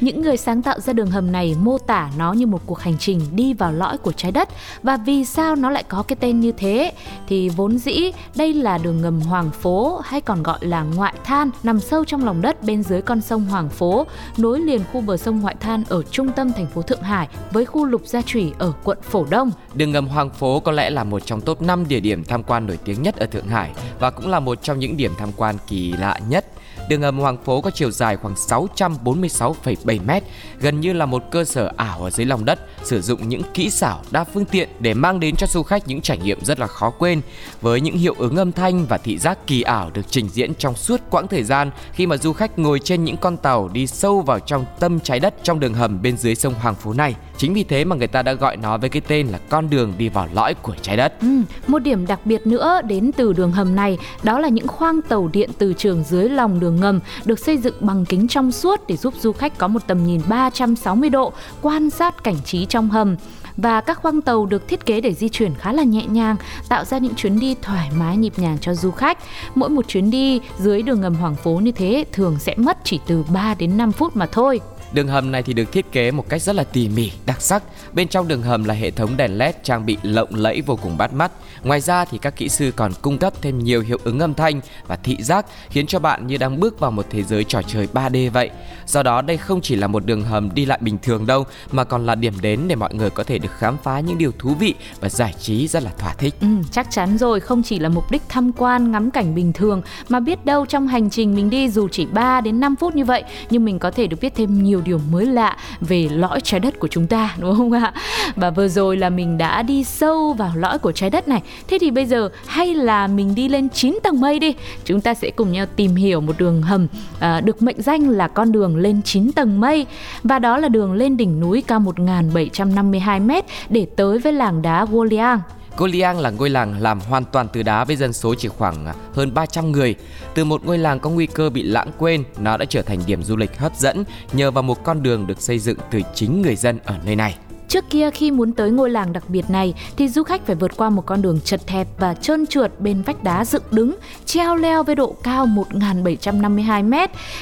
Những 0.00 0.22
người 0.22 0.36
sáng 0.36 0.62
tạo 0.62 0.80
ra 0.80 0.92
đường 0.92 1.10
hầm 1.10 1.32
này 1.32 1.56
mô 1.62 1.78
tả 1.78 2.10
nó 2.18 2.32
như 2.32 2.46
một 2.46 2.60
cuộc 2.66 2.78
hành 2.78 2.98
trình 2.98 3.20
đi 3.32 3.54
vào 3.54 3.72
lõi 3.72 3.98
của 3.98 4.12
trái 4.12 4.32
đất 4.32 4.48
và 4.82 4.96
vì 4.96 5.24
sao 5.24 5.56
nó 5.56 5.70
lại 5.70 5.84
có 5.88 6.02
cái 6.02 6.16
tên 6.20 6.40
như 6.40 6.52
thế 6.52 6.92
thì 7.28 7.48
vốn 7.48 7.78
dĩ 7.78 8.12
đây 8.34 8.54
là 8.54 8.78
đường 8.78 9.02
ngầm 9.02 9.20
Hoàng 9.20 9.50
Phố 9.50 10.00
hay 10.04 10.20
còn 10.20 10.42
gọi 10.42 10.58
là 10.60 10.82
ngoại 10.82 11.14
than 11.24 11.50
nằm 11.62 11.80
sâu 11.80 12.04
trong 12.04 12.24
lòng 12.24 12.42
đất 12.42 12.62
bên 12.62 12.82
dưới 12.82 13.02
con 13.02 13.20
sông 13.20 13.44
Hoàng 13.44 13.68
Phố 13.68 14.06
nối 14.36 14.60
liền 14.60 14.80
khu 14.92 15.00
bờ 15.00 15.16
sông 15.16 15.40
ngoại 15.40 15.56
than 15.60 15.84
ở 15.88 16.02
trung 16.02 16.32
tâm 16.36 16.52
thành 16.52 16.66
phố 16.66 16.82
Thượng 16.82 17.02
Hải 17.02 17.28
với 17.52 17.64
khu 17.64 17.84
Lục 17.84 18.02
Gia 18.04 18.22
Trùy 18.22 18.41
ở 18.58 18.72
quận 18.84 18.98
Phổ 19.02 19.26
Đông. 19.30 19.50
Đường 19.74 19.92
ngầm 19.92 20.08
Hoàng 20.08 20.30
Phố 20.30 20.60
có 20.60 20.72
lẽ 20.72 20.90
là 20.90 21.04
một 21.04 21.26
trong 21.26 21.40
top 21.40 21.62
5 21.62 21.88
địa 21.88 22.00
điểm 22.00 22.24
tham 22.24 22.42
quan 22.42 22.66
nổi 22.66 22.78
tiếng 22.84 23.02
nhất 23.02 23.16
ở 23.16 23.26
Thượng 23.26 23.48
Hải 23.48 23.70
và 23.98 24.10
cũng 24.10 24.30
là 24.30 24.40
một 24.40 24.62
trong 24.62 24.78
những 24.78 24.96
điểm 24.96 25.12
tham 25.18 25.28
quan 25.36 25.56
kỳ 25.68 25.92
lạ 25.92 26.18
nhất. 26.28 26.46
Đường 26.88 27.02
hầm 27.02 27.18
Hoàng 27.18 27.36
Phố 27.44 27.60
có 27.60 27.70
chiều 27.70 27.90
dài 27.90 28.16
khoảng 28.16 28.34
646,7 28.34 30.00
m, 30.06 30.24
gần 30.60 30.80
như 30.80 30.92
là 30.92 31.06
một 31.06 31.22
cơ 31.30 31.44
sở 31.44 31.72
ảo 31.76 32.02
ở 32.02 32.10
dưới 32.10 32.26
lòng 32.26 32.44
đất, 32.44 32.58
sử 32.84 33.00
dụng 33.00 33.28
những 33.28 33.42
kỹ 33.54 33.70
xảo 33.70 34.02
đa 34.10 34.24
phương 34.24 34.44
tiện 34.44 34.68
để 34.80 34.94
mang 34.94 35.20
đến 35.20 35.36
cho 35.36 35.46
du 35.46 35.62
khách 35.62 35.88
những 35.88 36.00
trải 36.00 36.18
nghiệm 36.18 36.44
rất 36.44 36.58
là 36.58 36.66
khó 36.66 36.90
quên. 36.90 37.20
Với 37.60 37.80
những 37.80 37.96
hiệu 37.96 38.14
ứng 38.18 38.36
âm 38.36 38.52
thanh 38.52 38.86
và 38.86 38.98
thị 38.98 39.18
giác 39.18 39.46
kỳ 39.46 39.62
ảo 39.62 39.90
được 39.94 40.02
trình 40.10 40.28
diễn 40.28 40.54
trong 40.54 40.76
suốt 40.76 41.00
quãng 41.10 41.28
thời 41.28 41.42
gian 41.42 41.70
khi 41.92 42.06
mà 42.06 42.16
du 42.16 42.32
khách 42.32 42.58
ngồi 42.58 42.78
trên 42.78 43.04
những 43.04 43.16
con 43.16 43.36
tàu 43.36 43.68
đi 43.68 43.86
sâu 43.86 44.20
vào 44.20 44.40
trong 44.40 44.64
tâm 44.80 45.00
trái 45.00 45.20
đất 45.20 45.34
trong 45.42 45.60
đường 45.60 45.74
hầm 45.74 46.02
bên 46.02 46.16
dưới 46.16 46.34
sông 46.34 46.54
Hoàng 46.54 46.74
Phố 46.74 46.92
này. 46.92 47.14
Chính 47.36 47.54
vì 47.54 47.64
thế 47.64 47.84
mà 47.84 47.96
người 47.96 48.06
ta 48.06 48.22
đã 48.22 48.32
gọi 48.32 48.56
nó 48.56 48.78
với 48.78 48.90
cái 48.90 49.02
tên 49.08 49.26
là 49.26 49.38
con 49.48 49.70
đường 49.70 49.92
đi 49.98 50.08
vào 50.08 50.28
lõi 50.34 50.54
của 50.54 50.74
trái 50.82 50.96
đất. 50.96 51.20
Ừ, 51.20 51.28
một 51.66 51.78
điểm 51.78 52.06
đặc 52.06 52.20
biệt 52.24 52.46
nữa 52.46 52.80
đến 52.84 53.10
từ 53.16 53.32
đường 53.32 53.52
hầm 53.52 53.76
này 53.76 53.98
đó 54.22 54.38
là 54.38 54.48
những 54.48 54.68
khoang 54.68 55.02
tàu 55.02 55.30
điện 55.32 55.50
từ 55.58 55.72
trường 55.72 56.04
dưới 56.04 56.28
lòng 56.28 56.60
đường 56.60 56.71
ngầm 56.80 57.00
được 57.24 57.38
xây 57.38 57.58
dựng 57.58 57.74
bằng 57.80 58.04
kính 58.04 58.28
trong 58.28 58.52
suốt 58.52 58.86
để 58.88 58.96
giúp 58.96 59.14
du 59.20 59.32
khách 59.32 59.58
có 59.58 59.68
một 59.68 59.82
tầm 59.86 60.06
nhìn 60.06 60.20
360 60.28 61.10
độ 61.10 61.32
quan 61.62 61.90
sát 61.90 62.24
cảnh 62.24 62.36
trí 62.44 62.66
trong 62.66 62.90
hầm 62.90 63.16
và 63.56 63.80
các 63.80 63.98
khoang 63.98 64.20
tàu 64.20 64.46
được 64.46 64.68
thiết 64.68 64.86
kế 64.86 65.00
để 65.00 65.14
di 65.14 65.28
chuyển 65.28 65.54
khá 65.54 65.72
là 65.72 65.82
nhẹ 65.82 66.06
nhàng, 66.06 66.36
tạo 66.68 66.84
ra 66.84 66.98
những 66.98 67.14
chuyến 67.14 67.40
đi 67.40 67.56
thoải 67.62 67.90
mái 67.98 68.16
nhịp 68.16 68.32
nhàng 68.36 68.58
cho 68.60 68.74
du 68.74 68.90
khách. 68.90 69.18
Mỗi 69.54 69.68
một 69.68 69.88
chuyến 69.88 70.10
đi 70.10 70.40
dưới 70.58 70.82
đường 70.82 71.00
ngầm 71.00 71.14
Hoàng 71.14 71.34
Phố 71.34 71.50
như 71.50 71.72
thế 71.72 72.04
thường 72.12 72.36
sẽ 72.40 72.54
mất 72.56 72.78
chỉ 72.84 73.00
từ 73.06 73.24
3 73.32 73.54
đến 73.54 73.76
5 73.76 73.92
phút 73.92 74.16
mà 74.16 74.26
thôi. 74.26 74.60
Đường 74.92 75.08
hầm 75.08 75.32
này 75.32 75.42
thì 75.42 75.52
được 75.52 75.72
thiết 75.72 75.92
kế 75.92 76.10
một 76.10 76.28
cách 76.28 76.42
rất 76.42 76.56
là 76.56 76.64
tỉ 76.64 76.88
mỉ, 76.88 77.12
đặc 77.26 77.42
sắc. 77.42 77.62
Bên 77.92 78.08
trong 78.08 78.28
đường 78.28 78.42
hầm 78.42 78.64
là 78.64 78.74
hệ 78.74 78.90
thống 78.90 79.16
đèn 79.16 79.38
LED 79.38 79.54
trang 79.62 79.86
bị 79.86 79.96
lộng 80.02 80.28
lẫy 80.34 80.60
vô 80.60 80.78
cùng 80.82 80.98
bắt 80.98 81.12
mắt. 81.12 81.32
Ngoài 81.62 81.80
ra 81.80 82.04
thì 82.04 82.18
các 82.18 82.36
kỹ 82.36 82.48
sư 82.48 82.72
còn 82.76 82.92
cung 83.02 83.18
cấp 83.18 83.32
thêm 83.42 83.58
nhiều 83.58 83.80
hiệu 83.80 83.98
ứng 84.04 84.18
âm 84.18 84.34
thanh 84.34 84.60
và 84.86 84.96
thị 84.96 85.16
giác 85.20 85.46
khiến 85.70 85.86
cho 85.86 85.98
bạn 85.98 86.26
như 86.26 86.36
đang 86.36 86.60
bước 86.60 86.80
vào 86.80 86.90
một 86.90 87.06
thế 87.10 87.22
giới 87.22 87.44
trò 87.44 87.62
chơi 87.62 87.88
3D 87.92 88.30
vậy. 88.30 88.50
Do 88.86 89.02
đó 89.02 89.22
đây 89.22 89.36
không 89.36 89.60
chỉ 89.60 89.76
là 89.76 89.86
một 89.86 90.06
đường 90.06 90.22
hầm 90.22 90.54
đi 90.54 90.64
lại 90.64 90.78
bình 90.82 90.98
thường 91.02 91.26
đâu 91.26 91.44
mà 91.72 91.84
còn 91.84 92.06
là 92.06 92.14
điểm 92.14 92.34
đến 92.40 92.60
để 92.68 92.74
mọi 92.74 92.94
người 92.94 93.10
có 93.10 93.24
thể 93.24 93.38
được 93.38 93.52
khám 93.58 93.76
phá 93.82 94.00
những 94.00 94.18
điều 94.18 94.32
thú 94.38 94.54
vị 94.54 94.74
và 95.00 95.08
giải 95.08 95.34
trí 95.40 95.68
rất 95.68 95.82
là 95.82 95.90
thỏa 95.98 96.14
thích. 96.14 96.34
Ừ, 96.40 96.46
chắc 96.70 96.86
chắn 96.90 97.18
rồi, 97.18 97.40
không 97.40 97.62
chỉ 97.62 97.78
là 97.78 97.88
mục 97.88 98.10
đích 98.10 98.22
tham 98.28 98.52
quan 98.52 98.90
ngắm 98.90 99.10
cảnh 99.10 99.34
bình 99.34 99.52
thường 99.52 99.82
mà 100.08 100.20
biết 100.20 100.44
đâu 100.44 100.66
trong 100.66 100.88
hành 100.88 101.10
trình 101.10 101.34
mình 101.34 101.50
đi 101.50 101.68
dù 101.68 101.88
chỉ 101.88 102.06
3 102.06 102.40
đến 102.40 102.60
5 102.60 102.76
phút 102.76 102.94
như 102.94 103.04
vậy 103.04 103.24
nhưng 103.50 103.64
mình 103.64 103.78
có 103.78 103.90
thể 103.90 104.06
được 104.06 104.16
biết 104.20 104.34
thêm 104.34 104.62
nhiều 104.62 104.81
điều 104.84 105.00
mới 105.10 105.26
lạ 105.26 105.56
về 105.80 106.08
lõi 106.12 106.40
trái 106.40 106.60
đất 106.60 106.78
của 106.78 106.88
chúng 106.88 107.06
ta 107.06 107.34
đúng 107.38 107.56
không 107.56 107.72
ạ? 107.72 107.92
Và 108.36 108.50
vừa 108.50 108.68
rồi 108.68 108.96
là 108.96 109.10
mình 109.10 109.38
đã 109.38 109.62
đi 109.62 109.84
sâu 109.84 110.32
vào 110.32 110.52
lõi 110.54 110.78
của 110.78 110.92
trái 110.92 111.10
đất 111.10 111.28
này. 111.28 111.42
Thế 111.68 111.78
thì 111.80 111.90
bây 111.90 112.06
giờ 112.06 112.28
hay 112.46 112.74
là 112.74 113.06
mình 113.06 113.34
đi 113.34 113.48
lên 113.48 113.68
9 113.68 113.98
tầng 114.02 114.20
mây 114.20 114.38
đi. 114.38 114.54
Chúng 114.84 115.00
ta 115.00 115.14
sẽ 115.14 115.30
cùng 115.30 115.52
nhau 115.52 115.66
tìm 115.76 115.94
hiểu 115.94 116.20
một 116.20 116.38
đường 116.38 116.62
hầm 116.62 116.86
à, 117.20 117.40
được 117.40 117.62
mệnh 117.62 117.82
danh 117.82 118.08
là 118.08 118.28
con 118.28 118.52
đường 118.52 118.76
lên 118.76 119.02
9 119.02 119.32
tầng 119.32 119.60
mây 119.60 119.86
và 120.22 120.38
đó 120.38 120.58
là 120.58 120.68
đường 120.68 120.92
lên 120.92 121.16
đỉnh 121.16 121.40
núi 121.40 121.62
cao 121.66 121.80
1752 121.80 123.20
m 123.20 123.30
để 123.68 123.86
tới 123.96 124.18
với 124.18 124.32
làng 124.32 124.62
đá 124.62 124.84
Goliang. 124.84 125.40
Goliang 125.76 126.18
là 126.18 126.30
ngôi 126.30 126.50
làng 126.50 126.80
làm 126.80 127.00
hoàn 127.00 127.24
toàn 127.24 127.46
từ 127.52 127.62
đá 127.62 127.84
với 127.84 127.96
dân 127.96 128.12
số 128.12 128.34
chỉ 128.34 128.48
khoảng 128.48 128.86
à, 128.86 128.94
hơn 129.14 129.34
300 129.34 129.72
người. 129.72 129.94
Từ 130.34 130.44
một 130.44 130.64
ngôi 130.64 130.78
làng 130.78 131.00
có 131.00 131.10
nguy 131.10 131.26
cơ 131.26 131.50
bị 131.50 131.62
lãng 131.62 131.90
quên, 131.98 132.24
nó 132.38 132.56
đã 132.56 132.64
trở 132.64 132.82
thành 132.82 132.98
điểm 133.06 133.22
du 133.22 133.36
lịch 133.36 133.58
hấp 133.58 133.76
dẫn 133.76 134.04
nhờ 134.32 134.50
vào 134.50 134.62
một 134.62 134.84
con 134.84 135.02
đường 135.02 135.26
được 135.26 135.40
xây 135.40 135.58
dựng 135.58 135.78
từ 135.90 136.00
chính 136.14 136.42
người 136.42 136.56
dân 136.56 136.78
ở 136.84 136.94
nơi 137.04 137.16
này. 137.16 137.36
Trước 137.68 137.84
kia 137.90 138.10
khi 138.10 138.30
muốn 138.30 138.52
tới 138.52 138.70
ngôi 138.70 138.90
làng 138.90 139.12
đặc 139.12 139.24
biệt 139.28 139.50
này 139.50 139.74
thì 139.96 140.08
du 140.08 140.22
khách 140.22 140.46
phải 140.46 140.56
vượt 140.56 140.76
qua 140.76 140.90
một 140.90 141.06
con 141.06 141.22
đường 141.22 141.40
chật 141.44 141.68
hẹp 141.68 141.88
và 141.98 142.14
trơn 142.14 142.46
trượt 142.46 142.80
bên 142.80 143.02
vách 143.02 143.24
đá 143.24 143.44
dựng 143.44 143.62
đứng, 143.70 143.96
treo 144.24 144.56
leo 144.56 144.82
với 144.82 144.94
độ 144.94 145.16
cao 145.22 145.46
1752 145.46 146.82
m. 146.82 146.94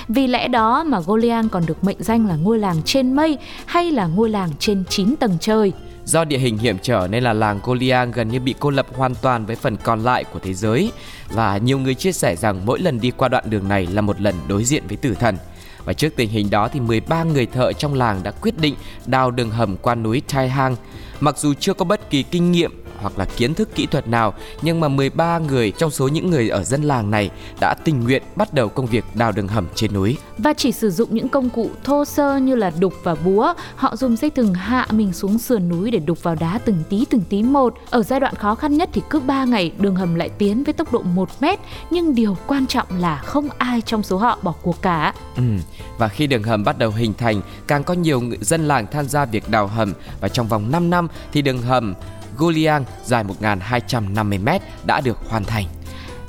Vì 0.09 0.27
lẽ 0.27 0.49
đó 0.49 0.85
mà 0.85 1.01
Goliang 1.01 1.49
còn 1.49 1.67
được 1.67 1.85
mệnh 1.85 2.03
danh 2.03 2.27
là 2.27 2.37
ngôi 2.37 2.59
làng 2.59 2.83
trên 2.85 3.13
mây 3.13 3.39
hay 3.67 3.91
là 3.91 4.07
ngôi 4.07 4.31
làng 4.31 4.51
trên 4.59 4.85
9 4.89 5.17
tầng 5.17 5.37
trời. 5.41 5.73
Do 6.11 6.25
địa 6.25 6.39
hình 6.39 6.59
hiểm 6.59 6.79
trở 6.83 7.09
nên 7.11 7.25
là 7.25 7.33
làng 7.33 7.61
Goliang 7.65 8.11
gần 8.11 8.29
như 8.29 8.41
bị 8.41 8.55
cô 8.61 8.71
lập 8.71 8.87
hoàn 8.97 9.15
toàn 9.15 9.47
với 9.47 9.57
phần 9.57 9.77
còn 9.77 10.05
lại 10.05 10.25
của 10.25 10.39
thế 10.39 10.55
giới 10.55 10.93
và 11.29 11.57
nhiều 11.57 11.79
người 11.79 11.95
chia 11.95 12.13
sẻ 12.13 12.37
rằng 12.37 12.67
mỗi 12.67 12.79
lần 12.79 13.01
đi 13.01 13.11
qua 13.11 13.29
đoạn 13.29 13.51
đường 13.51 13.69
này 13.69 13.87
là 13.87 14.01
một 14.01 14.21
lần 14.21 14.35
đối 14.49 14.65
diện 14.65 14.83
với 14.89 14.97
tử 14.97 15.15
thần. 15.15 15.37
Và 15.85 15.93
trước 15.93 16.17
tình 16.17 16.31
hình 16.31 16.51
đó 16.51 16.69
thì 16.69 16.81
13 16.81 17.25
người 17.25 17.47
thợ 17.47 17.73
trong 17.73 17.95
làng 17.95 18.23
đã 18.23 18.31
quyết 18.31 18.59
định 18.59 18.75
đào 19.07 19.31
đường 19.31 19.51
hầm 19.51 19.77
qua 19.77 19.95
núi 19.95 20.23
Tai 20.33 20.49
Hang. 20.49 20.77
Mặc 21.21 21.39
dù 21.39 21.55
chưa 21.55 21.75
có 21.75 21.85
bất 21.85 22.11
kỳ 22.11 22.23
kinh 22.23 22.53
nghiệm 22.53 22.80
hoặc 23.01 23.19
là 23.19 23.25
kiến 23.25 23.55
thức 23.55 23.75
kỹ 23.75 23.87
thuật 23.87 24.09
nào 24.09 24.35
nhưng 24.63 24.81
mà 24.81 24.89
13 24.89 25.39
người 25.39 25.71
trong 25.71 25.91
số 25.91 26.09
những 26.09 26.31
người 26.31 26.49
ở 26.49 26.65
dân 26.65 26.83
làng 26.83 27.11
này 27.11 27.31
đã 27.61 27.75
tình 27.85 28.05
nguyện 28.05 28.23
bắt 28.37 28.55
đầu 28.55 28.69
công 28.69 28.87
việc 28.87 29.05
đào 29.15 29.33
đường 29.33 29.49
hầm 29.49 29.67
trên 29.75 29.95
núi. 29.95 30.17
Và 30.39 30.53
chỉ 30.53 30.73
sử 30.73 30.91
dụng 30.91 31.15
những 31.15 31.29
công 31.29 31.51
cụ 31.51 31.71
thô 31.85 32.05
sơ 32.05 32.37
như 32.37 32.55
là 32.55 32.73
đục 32.79 32.95
và 33.03 33.15
búa, 33.15 33.55
họ 33.77 33.97
dùng 33.97 34.17
dây 34.17 34.31
thừng 34.31 34.55
hạ 34.55 34.87
mình 34.91 35.13
xuống 35.13 35.39
sườn 35.39 35.69
núi 35.69 35.91
để 35.91 35.99
đục 35.99 36.23
vào 36.23 36.35
đá 36.35 36.59
từng 36.65 36.83
tí 36.89 37.05
từng 37.11 37.23
tí 37.29 37.43
một. 37.43 37.75
Ở 37.91 38.03
giai 38.03 38.21
đoạn 38.21 38.35
khó 38.35 38.55
khăn 38.55 38.77
nhất 38.77 38.91
thì 38.93 39.03
cứ 39.11 39.21
3 39.21 39.45
ngày 39.45 39.73
đường 39.79 39.97
hầm 39.97 40.15
lại 40.15 40.29
tiến 40.29 40.65
với 40.65 40.73
tốc 40.73 40.93
độ 40.93 41.03
1 41.03 41.29
mét, 41.41 41.59
nhưng 41.91 42.15
điều 42.15 42.37
quan 42.47 42.67
trọng 42.67 42.87
là 42.99 43.17
không 43.17 43.49
ai 43.59 43.81
trong 43.81 44.03
số 44.03 44.17
họ 44.17 44.39
bỏ 44.43 44.55
cuộc 44.63 44.83
cả. 44.83 45.15
Ừ. 45.37 45.43
Và 45.99 46.09
khi 46.09 46.27
đường 46.27 46.43
hầm 46.43 46.65
bắt 46.65 46.79
đầu 46.79 46.91
hình 46.91 47.15
thành, 47.15 47.43
càng 47.67 47.85
có 47.85 47.95
nhiều 47.95 48.21
người 48.21 48.39
dân 48.41 48.69
làng 48.69 48.87
tham 48.93 49.09
gia 49.09 49.25
việc 49.25 49.49
đào 49.49 49.67
hầm 49.67 49.93
và 50.21 50.29
trong 50.29 50.49
vòng 50.49 50.71
5 50.71 50.91
năm 50.91 51.09
thì 51.33 51.43
đường 51.43 51.63
hầm 51.63 51.95
Goliang 52.41 52.85
dài 53.05 53.25
1.250m 53.25 54.59
đã 54.85 55.01
được 55.01 55.19
hoàn 55.29 55.45
thành. 55.45 55.67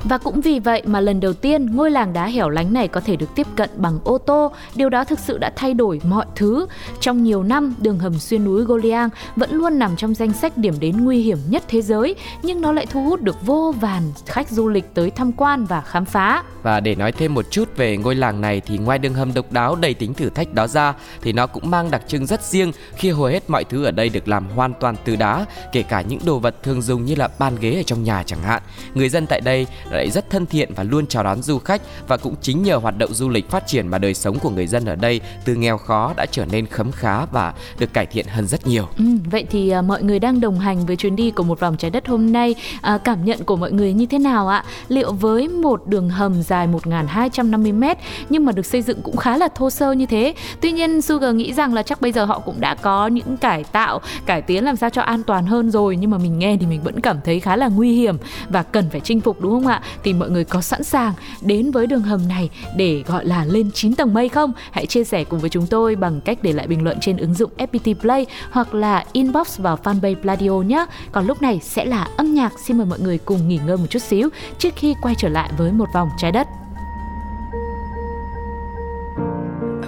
Và 0.03 0.17
cũng 0.17 0.41
vì 0.41 0.59
vậy 0.59 0.81
mà 0.85 0.99
lần 0.99 1.19
đầu 1.19 1.33
tiên 1.33 1.75
ngôi 1.75 1.91
làng 1.91 2.13
đá 2.13 2.25
hẻo 2.27 2.49
lánh 2.49 2.73
này 2.73 2.87
có 2.87 3.01
thể 3.01 3.15
được 3.15 3.35
tiếp 3.35 3.47
cận 3.55 3.69
bằng 3.75 3.99
ô 4.03 4.17
tô, 4.17 4.51
điều 4.75 4.89
đó 4.89 5.03
thực 5.03 5.19
sự 5.19 5.37
đã 5.37 5.51
thay 5.55 5.73
đổi 5.73 6.01
mọi 6.03 6.25
thứ. 6.35 6.65
Trong 6.99 7.23
nhiều 7.23 7.43
năm, 7.43 7.75
đường 7.81 7.99
hầm 7.99 8.19
xuyên 8.19 8.43
núi 8.43 8.63
Goliang 8.63 9.09
vẫn 9.35 9.51
luôn 9.51 9.79
nằm 9.79 9.95
trong 9.95 10.15
danh 10.15 10.33
sách 10.33 10.57
điểm 10.57 10.73
đến 10.79 11.05
nguy 11.05 11.21
hiểm 11.21 11.37
nhất 11.49 11.63
thế 11.67 11.81
giới, 11.81 12.15
nhưng 12.43 12.61
nó 12.61 12.71
lại 12.71 12.85
thu 12.85 13.03
hút 13.03 13.21
được 13.21 13.45
vô 13.45 13.73
vàn 13.81 14.01
khách 14.25 14.49
du 14.49 14.67
lịch 14.67 14.93
tới 14.93 15.11
tham 15.11 15.31
quan 15.31 15.65
và 15.65 15.81
khám 15.81 16.05
phá. 16.05 16.43
Và 16.63 16.79
để 16.79 16.95
nói 16.95 17.11
thêm 17.11 17.33
một 17.33 17.45
chút 17.51 17.69
về 17.77 17.97
ngôi 17.97 18.15
làng 18.15 18.41
này 18.41 18.61
thì 18.61 18.77
ngoài 18.77 18.99
đường 18.99 19.13
hầm 19.13 19.33
độc 19.33 19.51
đáo 19.51 19.75
đầy 19.75 19.93
tính 19.93 20.13
thử 20.13 20.29
thách 20.29 20.53
đó 20.53 20.67
ra 20.67 20.93
thì 21.21 21.33
nó 21.33 21.47
cũng 21.47 21.69
mang 21.69 21.91
đặc 21.91 22.01
trưng 22.07 22.25
rất 22.25 22.43
riêng 22.43 22.71
khi 22.95 23.09
hầu 23.09 23.25
hết 23.25 23.49
mọi 23.49 23.63
thứ 23.63 23.85
ở 23.85 23.91
đây 23.91 24.09
được 24.09 24.27
làm 24.27 24.49
hoàn 24.49 24.73
toàn 24.79 24.95
từ 25.05 25.15
đá, 25.15 25.45
kể 25.71 25.83
cả 25.83 26.01
những 26.01 26.19
đồ 26.25 26.39
vật 26.39 26.55
thường 26.63 26.81
dùng 26.81 27.05
như 27.05 27.15
là 27.15 27.29
bàn 27.39 27.55
ghế 27.59 27.75
ở 27.75 27.83
trong 27.83 28.03
nhà 28.03 28.23
chẳng 28.25 28.41
hạn. 28.43 28.61
Người 28.93 29.09
dân 29.09 29.27
tại 29.27 29.41
đây 29.41 29.67
lại 29.91 30.11
rất 30.11 30.29
thân 30.29 30.45
thiện 30.45 30.73
và 30.75 30.83
luôn 30.83 31.07
chào 31.07 31.23
đón 31.23 31.41
du 31.41 31.59
khách 31.59 31.81
và 32.07 32.17
cũng 32.17 32.35
chính 32.41 32.63
nhờ 32.63 32.75
hoạt 32.75 32.97
động 32.97 33.13
du 33.13 33.29
lịch 33.29 33.49
phát 33.49 33.67
triển 33.67 33.87
mà 33.87 33.97
đời 33.97 34.13
sống 34.13 34.39
của 34.39 34.49
người 34.49 34.67
dân 34.67 34.85
ở 34.85 34.95
đây 34.95 35.21
từ 35.45 35.55
nghèo 35.55 35.77
khó 35.77 36.13
đã 36.17 36.25
trở 36.31 36.45
nên 36.45 36.65
khấm 36.65 36.91
khá 36.91 37.25
và 37.25 37.53
được 37.79 37.93
cải 37.93 38.05
thiện 38.05 38.25
hơn 38.27 38.47
rất 38.47 38.67
nhiều. 38.67 38.87
Ừ, 38.97 39.03
vậy 39.31 39.45
thì 39.49 39.69
à, 39.69 39.81
mọi 39.81 40.03
người 40.03 40.19
đang 40.19 40.41
đồng 40.41 40.59
hành 40.59 40.85
với 40.85 40.95
chuyến 40.95 41.15
đi 41.15 41.31
của 41.31 41.43
một 41.43 41.59
vòng 41.59 41.77
trái 41.77 41.91
đất 41.91 42.07
hôm 42.07 42.31
nay, 42.33 42.55
à, 42.81 42.97
cảm 42.97 43.25
nhận 43.25 43.43
của 43.43 43.55
mọi 43.55 43.71
người 43.71 43.93
như 43.93 44.05
thế 44.05 44.19
nào 44.19 44.47
ạ? 44.47 44.63
Liệu 44.87 45.13
với 45.13 45.47
một 45.47 45.87
đường 45.87 46.09
hầm 46.09 46.43
dài 46.43 46.67
1.250m 46.67 47.95
nhưng 48.29 48.45
mà 48.45 48.51
được 48.51 48.65
xây 48.65 48.81
dựng 48.81 49.01
cũng 49.01 49.17
khá 49.17 49.37
là 49.37 49.47
thô 49.55 49.69
sơ 49.69 49.91
như 49.91 50.05
thế, 50.05 50.33
tuy 50.61 50.71
nhiên 50.71 51.01
Sugar 51.01 51.35
nghĩ 51.35 51.53
rằng 51.53 51.73
là 51.73 51.83
chắc 51.83 52.01
bây 52.01 52.11
giờ 52.11 52.25
họ 52.25 52.39
cũng 52.39 52.61
đã 52.61 52.75
có 52.75 53.07
những 53.07 53.37
cải 53.37 53.63
tạo, 53.63 54.01
cải 54.25 54.41
tiến 54.41 54.63
làm 54.65 54.75
sao 54.75 54.89
cho 54.89 55.01
an 55.01 55.23
toàn 55.23 55.45
hơn 55.45 55.71
rồi 55.71 55.95
nhưng 55.95 56.11
mà 56.11 56.17
mình 56.17 56.39
nghe 56.39 56.57
thì 56.59 56.65
mình 56.65 56.81
vẫn 56.83 57.01
cảm 57.01 57.17
thấy 57.25 57.39
khá 57.39 57.55
là 57.55 57.67
nguy 57.67 57.93
hiểm 57.93 58.17
và 58.49 58.63
cần 58.63 58.89
phải 58.89 58.99
chinh 58.99 59.21
phục 59.21 59.41
đúng 59.41 59.51
không 59.51 59.67
ạ? 59.67 59.80
Thì 60.03 60.13
mọi 60.13 60.29
người 60.29 60.43
có 60.43 60.61
sẵn 60.61 60.83
sàng 60.83 61.13
đến 61.41 61.71
với 61.71 61.87
đường 61.87 62.01
hầm 62.01 62.27
này 62.27 62.49
để 62.75 63.03
gọi 63.07 63.25
là 63.25 63.45
lên 63.45 63.71
9 63.71 63.95
tầng 63.95 64.13
mây 64.13 64.29
không? 64.29 64.53
Hãy 64.71 64.85
chia 64.85 65.03
sẻ 65.03 65.23
cùng 65.23 65.39
với 65.39 65.49
chúng 65.49 65.67
tôi 65.67 65.95
bằng 65.95 66.21
cách 66.21 66.37
để 66.41 66.53
lại 66.53 66.67
bình 66.67 66.83
luận 66.83 66.97
trên 67.01 67.17
ứng 67.17 67.33
dụng 67.33 67.51
FPT 67.57 67.95
Play 67.95 68.25
hoặc 68.51 68.73
là 68.73 69.05
inbox 69.13 69.59
vào 69.59 69.79
fanpage 69.83 70.21
Pladio 70.21 70.51
nhé. 70.51 70.85
Còn 71.11 71.27
lúc 71.27 71.41
này 71.41 71.59
sẽ 71.63 71.85
là 71.85 72.07
âm 72.17 72.33
nhạc. 72.33 72.53
Xin 72.65 72.77
mời 72.77 72.85
mọi 72.85 72.99
người 72.99 73.17
cùng 73.17 73.47
nghỉ 73.47 73.59
ngơi 73.65 73.77
một 73.77 73.87
chút 73.89 74.01
xíu 74.01 74.29
trước 74.59 74.73
khi 74.75 74.95
quay 75.01 75.15
trở 75.17 75.29
lại 75.29 75.51
với 75.57 75.71
một 75.71 75.87
vòng 75.93 76.09
trái 76.17 76.31
đất. 76.31 76.47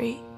free. 0.00 0.29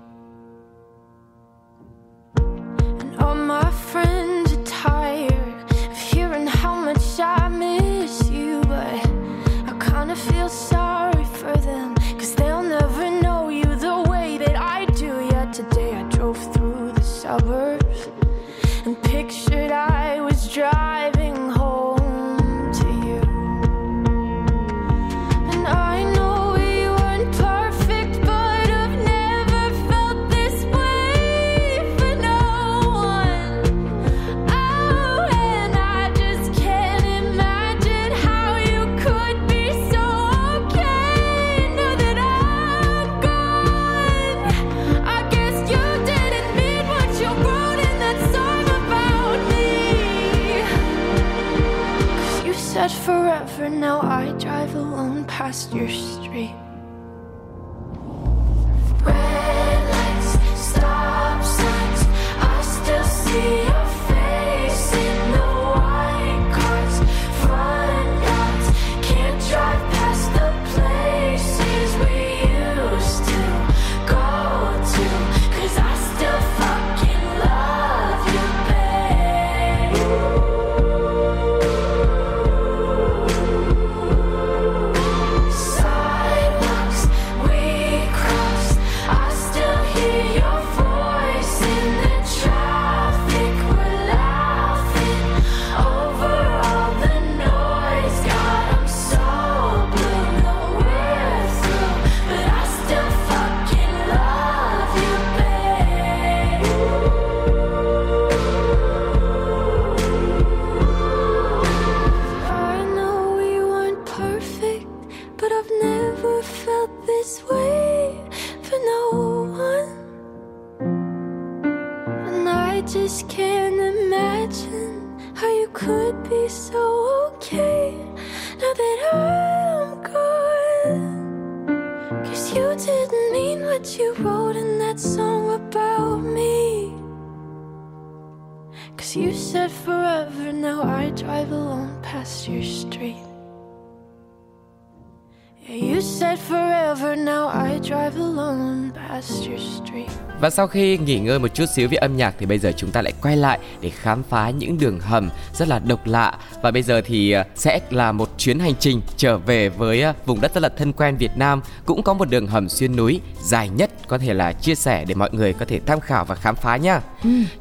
Và 150.41 150.51
sau 150.51 150.67
khi 150.67 150.99
nghỉ 150.99 151.19
ngơi 151.19 151.39
một 151.39 151.55
chút 151.55 151.65
xíu 151.75 151.89
về 151.89 151.97
âm 151.97 152.17
nhạc 152.17 152.35
thì 152.39 152.47
bây 152.47 152.59
giờ 152.59 152.73
chúng 152.77 152.91
ta 152.91 153.03
lại 153.03 153.13
quay 153.23 153.37
lại 153.37 153.59
để 153.81 153.91
khám 153.91 154.23
phá 154.23 154.51
những 154.51 154.79
đường 154.79 155.01
hầm 155.01 155.31
rất 155.55 155.69
là 155.69 155.79
độc 155.79 156.07
lạ. 156.07 156.39
Và 156.63 156.71
bây 156.71 156.83
giờ 156.83 157.01
thì 157.05 157.33
ờ, 157.33 157.45
sẽ 157.55 157.81
là 157.91 158.13
một 158.13 158.31
chuyến 158.39 158.59
hành 158.59 158.75
trình 158.81 159.01
trở 159.17 159.39
về 159.39 159.69
với 159.69 160.03
ờ, 160.03 160.13
vùng 160.27 160.41
đất 160.41 160.55
rất 160.55 160.63
là 160.63 160.69
thân 160.69 160.93
quen 160.93 161.17
Việt 161.17 161.31
Nam. 161.37 161.61
Cũng 161.87 162.03
có 162.03 162.15
một 162.15 162.31
đường 162.31 162.47
hầm 162.47 162.69
xuyên 162.69 162.97
núi 162.97 163.21
dài 163.43 163.69
nhất 163.69 163.91
có 164.09 164.19
thể 164.19 164.35
là 164.35 164.53
chia 164.53 164.75
sẻ 164.75 165.05
để 165.05 165.15
mọi 165.15 165.31
người 165.33 165.53
có 165.53 165.65
thể 165.65 165.81
tham 165.87 166.01
khảo 166.01 166.25
và 166.25 166.35
khám 166.35 166.57
phá 166.57 166.77
nhá. 166.77 167.01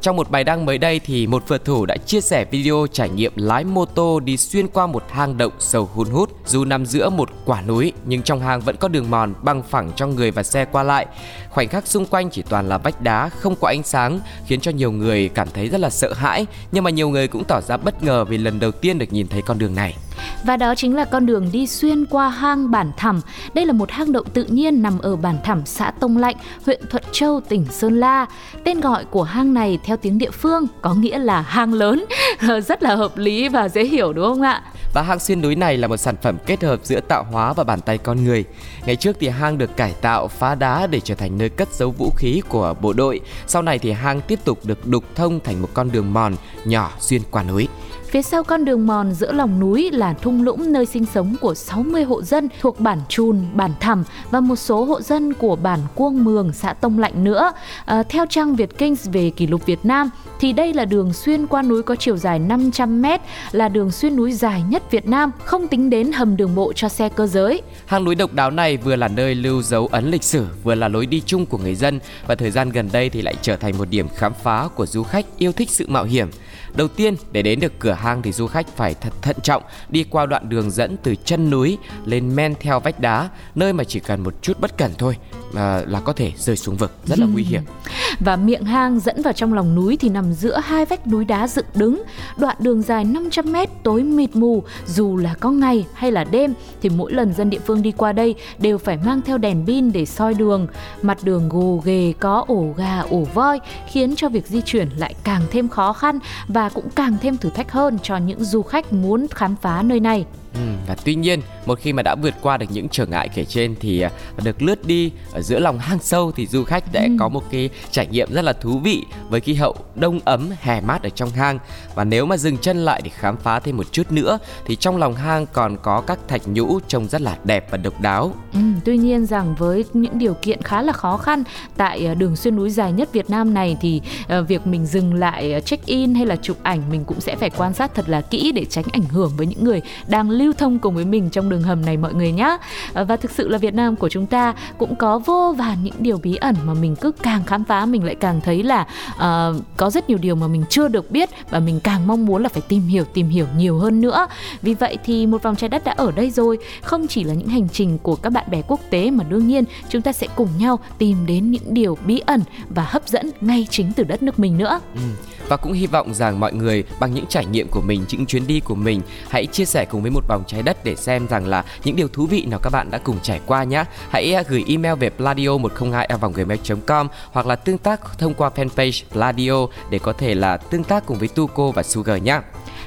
Trong 0.01 0.15
một 0.15 0.31
bài 0.31 0.43
đăng 0.43 0.65
mới 0.65 0.77
đây 0.77 0.99
thì 0.99 1.27
một 1.27 1.43
phượt 1.47 1.65
thủ 1.65 1.85
đã 1.85 1.97
chia 1.97 2.21
sẻ 2.21 2.45
video 2.51 2.87
trải 2.91 3.09
nghiệm 3.09 3.33
lái 3.35 3.63
mô 3.63 3.85
tô 3.85 4.19
đi 4.19 4.37
xuyên 4.37 4.67
qua 4.67 4.87
một 4.87 5.03
hang 5.09 5.37
động 5.37 5.53
sâu 5.59 5.89
hun 5.93 6.09
hút. 6.09 6.29
Dù 6.45 6.65
nằm 6.65 6.85
giữa 6.85 7.09
một 7.09 7.29
quả 7.45 7.61
núi 7.61 7.93
nhưng 8.05 8.21
trong 8.21 8.39
hang 8.39 8.61
vẫn 8.61 8.75
có 8.77 8.87
đường 8.87 9.09
mòn 9.09 9.33
bằng 9.41 9.63
phẳng 9.63 9.91
cho 9.95 10.07
người 10.07 10.31
và 10.31 10.43
xe 10.43 10.65
qua 10.65 10.83
lại. 10.83 11.05
Khoảnh 11.49 11.67
khắc 11.67 11.87
xung 11.87 12.00
xung 12.01 12.09
quanh 12.09 12.29
chỉ 12.29 12.41
toàn 12.49 12.69
là 12.69 12.77
vách 12.77 13.01
đá, 13.01 13.29
không 13.29 13.55
có 13.61 13.67
ánh 13.67 13.83
sáng, 13.83 14.19
khiến 14.47 14.59
cho 14.59 14.71
nhiều 14.71 14.91
người 14.91 15.29
cảm 15.29 15.47
thấy 15.53 15.69
rất 15.69 15.81
là 15.81 15.89
sợ 15.89 16.13
hãi 16.13 16.45
nhưng 16.71 16.83
mà 16.83 16.89
nhiều 16.89 17.09
người 17.09 17.27
cũng 17.27 17.43
tỏ 17.47 17.61
ra 17.61 17.77
bất 17.77 18.03
ngờ 18.03 18.25
vì 18.25 18.37
lần 18.37 18.59
đầu 18.59 18.71
tiên 18.71 18.99
được 18.99 19.13
nhìn 19.13 19.27
thấy 19.27 19.41
con 19.41 19.59
đường 19.59 19.75
này. 19.75 19.95
Và 20.43 20.57
đó 20.57 20.75
chính 20.75 20.95
là 20.95 21.05
con 21.05 21.25
đường 21.25 21.49
đi 21.51 21.67
xuyên 21.67 22.05
qua 22.05 22.29
hang 22.29 22.71
Bản 22.71 22.91
Thẳm. 22.97 23.21
Đây 23.53 23.65
là 23.65 23.73
một 23.73 23.91
hang 23.91 24.11
động 24.11 24.25
tự 24.33 24.43
nhiên 24.43 24.81
nằm 24.81 24.99
ở 24.99 25.15
Bản 25.15 25.37
Thẳm, 25.43 25.61
xã 25.65 25.91
Tông 25.91 26.17
Lạnh, 26.17 26.35
huyện 26.65 26.81
Thuận 26.89 27.03
Châu, 27.11 27.41
tỉnh 27.49 27.65
Sơn 27.71 27.99
La. 27.99 28.25
Tên 28.63 28.81
gọi 28.81 29.05
của 29.05 29.23
hang 29.23 29.53
này 29.53 29.79
theo 29.83 29.97
tiếng 29.97 30.17
địa 30.17 30.31
phương 30.31 30.67
có 30.81 30.93
nghĩa 30.93 31.17
là 31.17 31.41
hang 31.41 31.73
lớn, 31.73 32.05
rất 32.67 32.83
là 32.83 32.95
hợp 32.95 33.17
lý 33.17 33.49
và 33.49 33.69
dễ 33.69 33.83
hiểu 33.83 34.13
đúng 34.13 34.25
không 34.25 34.41
ạ? 34.41 34.61
Và 34.93 35.01
hang 35.01 35.19
xuyên 35.19 35.41
núi 35.41 35.55
này 35.55 35.77
là 35.77 35.87
một 35.87 35.97
sản 35.97 36.15
phẩm 36.21 36.37
kết 36.45 36.63
hợp 36.63 36.79
giữa 36.83 36.99
tạo 36.99 37.25
hóa 37.31 37.53
và 37.53 37.63
bàn 37.63 37.81
tay 37.81 37.97
con 37.97 38.23
người. 38.23 38.43
Ngày 38.85 38.95
trước 38.95 39.17
thì 39.19 39.29
hang 39.29 39.57
được 39.57 39.77
cải 39.77 39.93
tạo, 40.01 40.27
phá 40.27 40.55
đá 40.55 40.87
để 40.87 40.99
trở 40.99 41.15
thành 41.15 41.37
nơi 41.37 41.49
cất 41.49 41.73
giấu 41.73 41.91
vũ 41.91 42.11
khí 42.17 42.41
của 42.49 42.73
bộ 42.81 42.93
đội. 42.93 43.19
Sau 43.47 43.61
này 43.61 43.79
thì 43.79 43.91
hang 43.91 44.21
tiếp 44.21 44.39
tục 44.45 44.65
được 44.65 44.87
đục 44.87 45.03
thông 45.15 45.39
thành 45.39 45.61
một 45.61 45.69
con 45.73 45.91
đường 45.91 46.13
mòn 46.13 46.35
nhỏ 46.65 46.91
xuyên 46.99 47.21
qua 47.31 47.43
núi. 47.43 47.67
Phía 48.11 48.21
sau 48.21 48.43
con 48.43 48.65
đường 48.65 48.87
mòn 48.87 49.13
giữa 49.13 49.31
lòng 49.31 49.59
núi 49.59 49.91
là 49.91 50.13
thung 50.13 50.43
lũng 50.43 50.71
nơi 50.71 50.85
sinh 50.85 51.05
sống 51.05 51.35
của 51.41 51.53
60 51.53 52.03
hộ 52.03 52.21
dân 52.21 52.49
thuộc 52.61 52.79
bản 52.79 52.99
Chùn, 53.09 53.45
bản 53.53 53.71
Thẳm 53.79 54.03
và 54.31 54.39
một 54.39 54.55
số 54.55 54.83
hộ 54.83 55.01
dân 55.01 55.33
của 55.33 55.55
bản 55.55 55.79
Cuông 55.95 56.23
Mường, 56.23 56.53
xã 56.53 56.73
Tông 56.73 56.99
Lạnh 56.99 57.23
nữa. 57.23 57.51
À, 57.85 58.03
theo 58.03 58.25
trang 58.29 58.55
Việt 58.55 58.77
Kings 58.77 59.09
về 59.11 59.29
kỷ 59.29 59.47
lục 59.47 59.65
Việt 59.65 59.85
Nam 59.85 60.09
thì 60.39 60.53
đây 60.53 60.73
là 60.73 60.85
đường 60.85 61.13
xuyên 61.13 61.47
qua 61.47 61.61
núi 61.61 61.83
có 61.83 61.95
chiều 61.95 62.17
dài 62.17 62.39
500 62.39 63.01
m, 63.01 63.05
là 63.51 63.69
đường 63.69 63.91
xuyên 63.91 64.15
núi 64.15 64.31
dài 64.31 64.63
nhất 64.69 64.91
Việt 64.91 65.07
Nam, 65.07 65.31
không 65.45 65.67
tính 65.67 65.89
đến 65.89 66.11
hầm 66.11 66.37
đường 66.37 66.55
bộ 66.55 66.73
cho 66.73 66.89
xe 66.89 67.09
cơ 67.09 67.27
giới. 67.27 67.61
Hang 67.85 68.03
núi 68.03 68.15
độc 68.15 68.33
đáo 68.33 68.51
này 68.51 68.77
vừa 68.77 68.95
là 68.95 69.07
nơi 69.07 69.35
lưu 69.35 69.61
dấu 69.61 69.87
ấn 69.87 70.11
lịch 70.11 70.23
sử, 70.23 70.45
vừa 70.63 70.75
là 70.75 70.87
lối 70.87 71.05
đi 71.05 71.21
chung 71.25 71.45
của 71.45 71.57
người 71.57 71.75
dân 71.75 71.99
và 72.27 72.35
thời 72.35 72.51
gian 72.51 72.69
gần 72.69 72.89
đây 72.91 73.09
thì 73.09 73.21
lại 73.21 73.35
trở 73.41 73.55
thành 73.55 73.77
một 73.77 73.89
điểm 73.89 74.07
khám 74.15 74.33
phá 74.43 74.67
của 74.75 74.85
du 74.85 75.03
khách 75.03 75.25
yêu 75.37 75.51
thích 75.51 75.69
sự 75.69 75.85
mạo 75.87 76.03
hiểm. 76.03 76.27
Đầu 76.75 76.87
tiên, 76.87 77.15
để 77.31 77.41
đến 77.41 77.59
được 77.59 77.79
cửa 77.79 77.91
hang 77.91 78.21
thì 78.21 78.31
du 78.31 78.47
khách 78.47 78.67
phải 78.67 78.93
thật 78.93 79.13
thận 79.21 79.35
trọng 79.43 79.63
đi 79.89 80.03
qua 80.03 80.25
đoạn 80.25 80.49
đường 80.49 80.71
dẫn 80.71 80.97
từ 81.03 81.15
chân 81.25 81.49
núi 81.49 81.77
lên 82.05 82.35
men 82.35 82.53
theo 82.59 82.79
vách 82.79 82.99
đá, 82.99 83.29
nơi 83.55 83.73
mà 83.73 83.83
chỉ 83.83 83.99
cần 83.99 84.23
một 84.23 84.33
chút 84.41 84.59
bất 84.59 84.77
cẩn 84.77 84.91
thôi 84.97 85.17
à, 85.55 85.81
là 85.87 85.99
có 85.99 86.13
thể 86.13 86.31
rơi 86.37 86.57
xuống 86.57 86.75
vực, 86.75 86.91
rất 87.05 87.19
là 87.19 87.25
nguy 87.25 87.43
hiểm. 87.43 87.61
Và 88.19 88.35
miệng 88.35 88.63
hang 88.63 88.99
dẫn 88.99 89.21
vào 89.21 89.33
trong 89.33 89.53
lòng 89.53 89.75
núi 89.75 89.97
thì 89.97 90.09
nằm 90.09 90.33
giữa 90.33 90.59
hai 90.63 90.85
vách 90.85 91.07
núi 91.07 91.25
đá 91.25 91.47
dựng 91.47 91.65
đứng. 91.75 92.03
Đoạn 92.37 92.55
đường 92.59 92.81
dài 92.81 93.05
500 93.05 93.53
m 93.53 93.55
tối 93.83 94.03
mịt 94.03 94.35
mù, 94.35 94.63
dù 94.87 95.17
là 95.17 95.33
có 95.39 95.51
ngày 95.51 95.85
hay 95.93 96.11
là 96.11 96.23
đêm 96.23 96.53
thì 96.81 96.89
mỗi 96.89 97.13
lần 97.13 97.33
dân 97.33 97.49
địa 97.49 97.59
phương 97.59 97.81
đi 97.81 97.91
qua 97.91 98.13
đây 98.13 98.35
đều 98.59 98.77
phải 98.77 98.97
mang 99.05 99.21
theo 99.21 99.37
đèn 99.37 99.65
pin 99.67 99.91
để 99.91 100.05
soi 100.05 100.33
đường. 100.33 100.67
Mặt 101.01 101.17
đường 101.23 101.49
gồ 101.49 101.81
ghề 101.85 102.13
có 102.19 102.45
ổ 102.47 102.73
gà, 102.77 102.99
ổ 102.99 103.27
voi 103.33 103.59
khiến 103.91 104.15
cho 104.15 104.29
việc 104.29 104.47
di 104.47 104.61
chuyển 104.61 104.89
lại 104.97 105.15
càng 105.23 105.41
thêm 105.51 105.69
khó 105.69 105.93
khăn 105.93 106.19
và 106.47 106.60
cũng 106.69 106.89
càng 106.95 107.17
thêm 107.21 107.37
thử 107.37 107.49
thách 107.49 107.71
hơn 107.71 107.97
cho 108.03 108.17
những 108.17 108.43
du 108.43 108.61
khách 108.61 108.93
muốn 108.93 109.27
khám 109.27 109.55
phá 109.61 109.81
nơi 109.81 109.99
này. 109.99 110.25
Ừ, 110.53 110.59
và 110.87 110.95
tuy 111.05 111.15
nhiên 111.15 111.41
một 111.65 111.79
khi 111.79 111.93
mà 111.93 112.03
đã 112.03 112.15
vượt 112.15 112.33
qua 112.41 112.57
được 112.57 112.65
những 112.69 112.89
trở 112.89 113.05
ngại 113.05 113.29
kể 113.35 113.45
trên 113.45 113.75
thì 113.79 114.01
à, 114.01 114.11
được 114.43 114.61
lướt 114.61 114.85
đi 114.85 115.11
ở 115.33 115.41
giữa 115.41 115.59
lòng 115.59 115.79
hang 115.79 115.99
sâu 115.99 116.31
thì 116.31 116.47
du 116.47 116.63
khách 116.63 116.83
sẽ 116.93 117.09
có 117.19 117.29
một 117.29 117.43
cái 117.51 117.69
trải 117.91 118.07
nghiệm 118.07 118.33
rất 118.33 118.41
là 118.41 118.53
thú 118.53 118.79
vị 118.79 119.03
với 119.29 119.39
khí 119.39 119.53
hậu 119.53 119.75
đông 119.95 120.19
ấm 120.25 120.49
hè 120.61 120.81
mát 120.81 121.03
ở 121.03 121.09
trong 121.09 121.29
hang. 121.29 121.59
Và 121.95 122.03
nếu 122.03 122.25
mà 122.25 122.37
dừng 122.37 122.57
chân 122.57 122.85
lại 122.85 123.01
để 123.03 123.09
khám 123.13 123.37
phá 123.37 123.59
thêm 123.59 123.77
một 123.77 123.91
chút 123.91 124.11
nữa 124.11 124.39
thì 124.65 124.75
trong 124.75 124.97
lòng 124.97 125.15
hang 125.15 125.45
còn 125.53 125.77
có 125.81 126.01
các 126.01 126.19
thạch 126.27 126.41
nhũ 126.47 126.79
trông 126.87 127.07
rất 127.07 127.21
là 127.21 127.37
đẹp 127.43 127.71
và 127.71 127.77
độc 127.77 128.01
đáo. 128.01 128.35
Ừ, 128.53 128.59
tuy 128.85 128.97
nhiên 128.97 129.25
rằng 129.25 129.55
với 129.57 129.85
những 129.93 130.17
điều 130.17 130.33
kiện 130.33 130.61
khá 130.61 130.81
là 130.81 130.93
khó 130.93 131.17
khăn 131.17 131.43
tại 131.77 132.05
ờ, 132.05 132.15
đường 132.15 132.35
xuyên 132.35 132.55
núi 132.55 132.69
dài 132.69 132.91
nhất 132.91 133.13
Việt 133.13 133.29
Nam 133.29 133.53
này 133.53 133.77
thì 133.81 134.01
ờ, 134.27 134.43
việc 134.43 134.67
mình 134.67 134.85
dừng 134.85 135.13
lại 135.13 135.61
check 135.65 135.85
in 135.85 136.15
hay 136.15 136.25
là 136.25 136.35
chụp 136.35 136.57
ảnh 136.63 136.81
mình 136.89 137.05
cũng 137.05 137.21
sẽ 137.21 137.35
phải 137.35 137.49
quan 137.49 137.73
sát 137.73 137.95
thật 137.95 138.09
là 138.09 138.21
kỹ 138.21 138.51
để 138.51 138.65
tránh 138.65 138.85
ảnh 138.93 139.05
hưởng 139.11 139.31
với 139.37 139.47
những 139.47 139.63
người 139.63 139.81
đang 140.07 140.29
lưu 140.41 140.53
thông 140.53 140.79
cùng 140.79 140.95
với 140.95 141.05
mình 141.05 141.29
trong 141.29 141.49
đường 141.49 141.61
hầm 141.61 141.85
này 141.85 141.97
mọi 141.97 142.13
người 142.13 142.31
nhé. 142.31 142.57
Ờ, 142.93 143.05
và 143.05 143.17
thực 143.17 143.31
sự 143.31 143.47
là 143.47 143.57
Việt 143.57 143.73
Nam 143.73 143.95
của 143.95 144.09
chúng 144.09 144.27
ta 144.27 144.53
cũng 144.77 144.95
có 144.95 145.19
vô 145.19 145.55
vàn 145.57 145.77
những 145.83 145.93
điều 145.99 146.17
bí 146.17 146.35
ẩn 146.35 146.55
mà 146.65 146.73
mình 146.73 146.95
cứ 146.95 147.11
càng 147.11 147.43
khám 147.43 147.63
phá 147.63 147.85
mình 147.85 148.03
lại 148.03 148.15
càng 148.15 148.41
thấy 148.41 148.63
là 148.63 148.87
uh, 149.11 149.63
có 149.77 149.89
rất 149.89 150.09
nhiều 150.09 150.17
điều 150.17 150.35
mà 150.35 150.47
mình 150.47 150.63
chưa 150.69 150.87
được 150.87 151.11
biết 151.11 151.29
và 151.49 151.59
mình 151.59 151.79
càng 151.83 152.07
mong 152.07 152.25
muốn 152.25 152.43
là 152.43 152.49
phải 152.49 152.61
tìm 152.67 152.81
hiểu 152.81 153.03
tìm 153.13 153.29
hiểu 153.29 153.45
nhiều 153.57 153.77
hơn 153.77 154.01
nữa. 154.01 154.27
Vì 154.61 154.73
vậy 154.73 154.97
thì 155.05 155.25
một 155.25 155.43
vòng 155.43 155.55
trái 155.55 155.69
đất 155.69 155.83
đã 155.83 155.93
ở 155.97 156.11
đây 156.11 156.29
rồi, 156.29 156.57
không 156.81 157.07
chỉ 157.07 157.23
là 157.23 157.33
những 157.33 157.47
hành 157.47 157.69
trình 157.69 157.97
của 157.97 158.15
các 158.15 158.29
bạn 158.29 158.45
bè 158.51 158.61
quốc 158.67 158.79
tế 158.89 159.11
mà 159.11 159.23
đương 159.23 159.47
nhiên 159.47 159.63
chúng 159.89 160.01
ta 160.01 160.13
sẽ 160.13 160.27
cùng 160.35 160.49
nhau 160.59 160.79
tìm 160.97 161.25
đến 161.25 161.51
những 161.51 161.73
điều 161.73 161.97
bí 162.05 162.19
ẩn 162.25 162.41
và 162.69 162.83
hấp 162.89 163.07
dẫn 163.07 163.29
ngay 163.41 163.67
chính 163.69 163.91
từ 163.95 164.03
đất 164.03 164.23
nước 164.23 164.39
mình 164.39 164.57
nữa. 164.57 164.79
Ừ. 164.95 165.01
Và 165.47 165.57
cũng 165.57 165.73
hy 165.73 165.87
vọng 165.87 166.13
rằng 166.13 166.39
mọi 166.39 166.53
người 166.53 166.83
bằng 166.99 167.13
những 167.13 167.25
trải 167.25 167.45
nghiệm 167.45 167.67
của 167.67 167.81
mình, 167.81 168.05
những 168.09 168.25
chuyến 168.25 168.47
đi 168.47 168.59
của 168.59 168.75
mình 168.75 169.01
hãy 169.29 169.45
chia 169.45 169.65
sẻ 169.65 169.85
cùng 169.85 170.01
với 170.01 170.11
một 170.11 170.27
vòng 170.31 170.43
trái 170.47 170.61
đất 170.61 170.83
để 170.83 170.95
xem 170.95 171.27
rằng 171.27 171.47
là 171.47 171.63
những 171.83 171.95
điều 171.95 172.07
thú 172.07 172.25
vị 172.25 172.45
nào 172.49 172.59
các 172.63 172.69
bạn 172.69 172.91
đã 172.91 172.97
cùng 172.97 173.17
trải 173.23 173.41
qua 173.45 173.63
nhé. 173.63 173.83
Hãy 174.09 174.33
à, 174.33 174.43
gửi 174.47 174.63
email 174.67 174.95
về 174.95 175.09
pladio 175.09 175.57
102 175.57 176.09
gmail.com 176.33 177.07
hoặc 177.31 177.45
là 177.45 177.55
tương 177.55 177.77
tác 177.77 178.01
thông 178.17 178.33
qua 178.33 178.49
fanpage 178.55 179.03
Pladio 179.11 179.67
để 179.89 179.99
có 179.99 180.13
thể 180.13 180.35
là 180.35 180.57
tương 180.57 180.83
tác 180.83 181.05
cùng 181.05 181.17
với 181.17 181.27
Tuco 181.27 181.71
và 181.71 181.83
Sugar 181.83 182.21
nhé. 182.21 182.39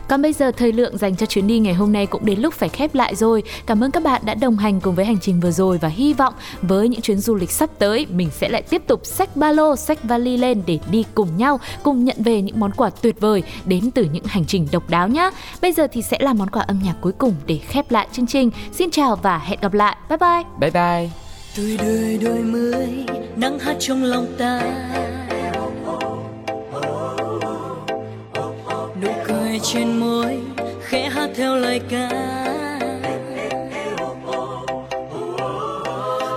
Còn 0.08 0.22
bây 0.22 0.32
giờ 0.32 0.50
thời 0.50 0.72
lượng 0.72 0.98
dành 0.98 1.16
cho 1.16 1.26
chuyến 1.26 1.46
đi 1.46 1.58
ngày 1.58 1.74
hôm 1.74 1.92
nay 1.92 2.06
cũng 2.06 2.24
đến 2.24 2.40
lúc 2.40 2.54
phải 2.54 2.68
khép 2.68 2.94
lại 2.94 3.14
rồi. 3.14 3.42
Cảm 3.66 3.84
ơn 3.84 3.90
các 3.90 4.02
bạn 4.02 4.22
đã 4.24 4.34
đồng 4.34 4.56
hành 4.56 4.80
cùng 4.80 4.94
với 4.94 5.04
hành 5.04 5.18
trình 5.20 5.40
vừa 5.40 5.50
rồi 5.50 5.78
và 5.78 5.88
hy 5.88 6.12
vọng 6.12 6.34
với 6.62 6.88
những 6.88 7.00
chuyến 7.00 7.18
du 7.18 7.34
lịch 7.34 7.50
sắp 7.50 7.70
tới 7.78 8.06
mình 8.10 8.30
sẽ 8.32 8.48
lại 8.48 8.62
tiếp 8.62 8.82
tục 8.86 9.00
xách 9.06 9.36
ba 9.36 9.52
lô, 9.52 9.76
xách 9.76 10.04
vali 10.04 10.36
lên 10.36 10.62
để 10.66 10.78
đi 10.90 11.04
cùng 11.14 11.36
nhau, 11.36 11.60
cùng 11.82 12.04
nhận 12.04 12.16
về 12.18 12.42
những 12.42 12.60
món 12.60 12.72
quà 12.72 12.90
tuyệt 12.90 13.20
vời 13.20 13.42
đến 13.64 13.90
từ 13.90 14.04
những 14.12 14.24
hành 14.24 14.44
trình 14.44 14.68
độc 14.72 14.90
đáo 14.90 15.08
nhé. 15.08 15.30
Bây 15.62 15.72
giờ 15.72 15.86
thì 15.92 16.02
sẽ 16.02 16.18
là 16.20 16.32
món 16.32 16.50
quà 16.50 16.62
âm 16.62 16.80
nhạc 16.84 16.94
cuối 17.00 17.12
cùng 17.18 17.34
để 17.46 17.58
khép 17.58 17.90
lại 17.90 18.08
chương 18.12 18.26
trình. 18.26 18.50
Xin 18.72 18.90
chào 18.90 19.16
và 19.16 19.38
hẹn 19.38 19.58
gặp 19.62 19.74
lại. 19.74 19.96
Bye 20.08 20.18
bye. 20.18 20.42
Bye 20.60 20.70
bye. 20.70 21.10
Tuổi 21.56 21.78
đời 21.78 22.18
đôi 22.22 22.38
mươi 22.38 23.06
nắng 23.36 23.58
hát 23.58 23.76
trong 23.80 24.02
lòng 24.02 24.26
ta 24.38 24.60
Nụ 29.54 29.60
trên 29.62 30.00
môi 30.00 30.38
khẽ 30.82 31.08
hát 31.08 31.30
theo 31.36 31.56
lời 31.56 31.80
ca. 31.90 32.08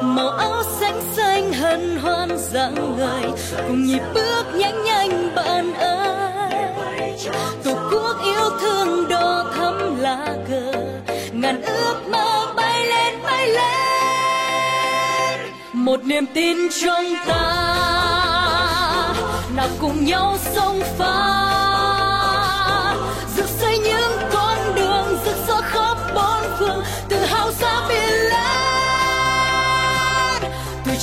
Màu 0.02 0.30
áo 0.30 0.64
xanh 0.80 1.02
xanh 1.16 1.54
hân 1.54 1.98
hoan 1.98 2.30
dáng 2.38 2.96
người, 2.98 3.32
Cùng 3.68 3.86
nhịp 3.86 4.02
bước 4.14 4.44
nhanh 4.56 4.84
nhanh 4.84 5.36
bạn 5.36 5.74
ơi. 5.74 6.52
Tổ 7.64 7.74
quốc 7.92 8.16
yêu 8.26 8.50
thương 8.62 9.08
đỏ 9.10 9.52
thắm 9.56 10.00
lá 10.00 10.36
cờ, 10.50 10.72
Ngàn 11.32 11.62
ước 11.62 11.96
mơ 12.10 12.54
bay 12.56 12.86
lên 12.86 13.14
bay 13.24 13.48
lên. 13.48 15.40
Một 15.74 16.04
niềm 16.04 16.26
tin 16.34 16.58
trong 16.82 17.06
ta, 17.28 17.44
nào 19.56 19.68
cùng 19.80 20.06
nhau 20.06 20.38
sông 20.56 20.82
pha. 20.98 21.67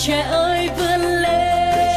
Trẻ 0.06 0.20
ơi, 0.20 0.68
vươn 0.78 1.00
lên. 1.00 1.92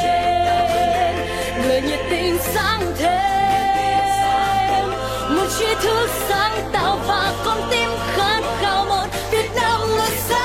Người 1.63 1.81
nhiệt 1.81 1.99
tình 2.09 2.37
sáng 2.53 2.81
thêm. 2.97 4.89
Một 5.29 5.47
tri 5.59 5.65
thức 5.81 6.09
sáng 6.29 6.69
tạo 6.71 6.99
và 7.07 7.33
con 7.45 7.61
tim 7.71 7.89
khát 8.15 8.41
khao 8.61 8.85
một 8.85 9.05
Việt 9.31 9.49
Nam 9.55 9.81
ngời 9.97 10.11
sáng 10.29 10.37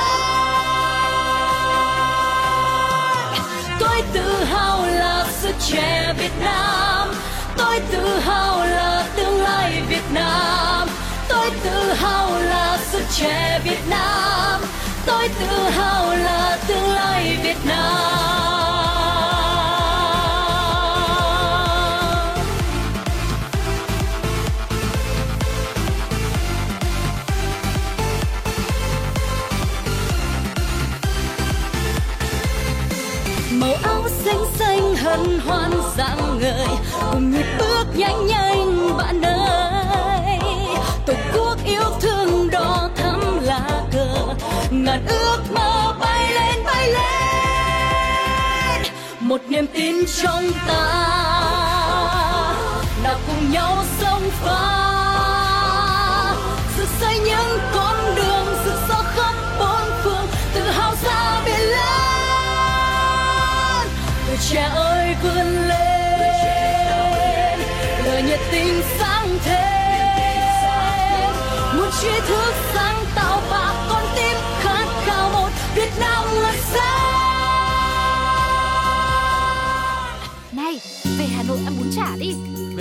tôi 3.80 4.02
tự 4.12 4.44
hào 4.44 4.86
là 4.86 5.26
sức 5.30 5.54
trẻ 5.70 6.14
Việt 6.18 6.32
Nam. 6.40 7.14
Tôi 7.56 7.80
tự 7.92 8.18
hào 8.18 8.66
là 8.66 9.06
tương 9.16 9.42
lai 9.42 9.82
Việt 9.88 10.12
Nam. 10.12 10.88
Tôi 11.28 11.50
tự 11.64 11.92
hào 11.92 12.38
là 12.40 12.78
sức 12.90 13.02
trẻ 13.12 13.60
Việt 13.64 13.88
Nam 13.90 14.60
tôi 15.06 15.28
tự 15.28 15.46
hào 15.46 16.16
là 16.16 16.58
tương 16.68 16.88
lai 16.88 17.38
Việt 17.42 17.56
Nam. 17.66 17.78
Màu 33.50 33.74
áo 33.82 34.08
xanh 34.24 34.44
xanh 34.58 34.96
hân 34.96 35.40
hoan 35.46 35.70
rạng 35.96 36.38
ngời 36.40 36.66
cùng 37.00 37.30
nhịp 37.30 37.46
bước 37.58 37.84
nhanh 37.96 38.26
nhanh 38.26 38.31
niềm 49.52 49.66
tin 49.66 49.96
trong 50.22 50.44
ta 50.66 50.82
nào 53.02 53.18
cùng 53.26 53.52
nhau 53.52 53.84
sống 54.00 54.22
pha 54.30 54.91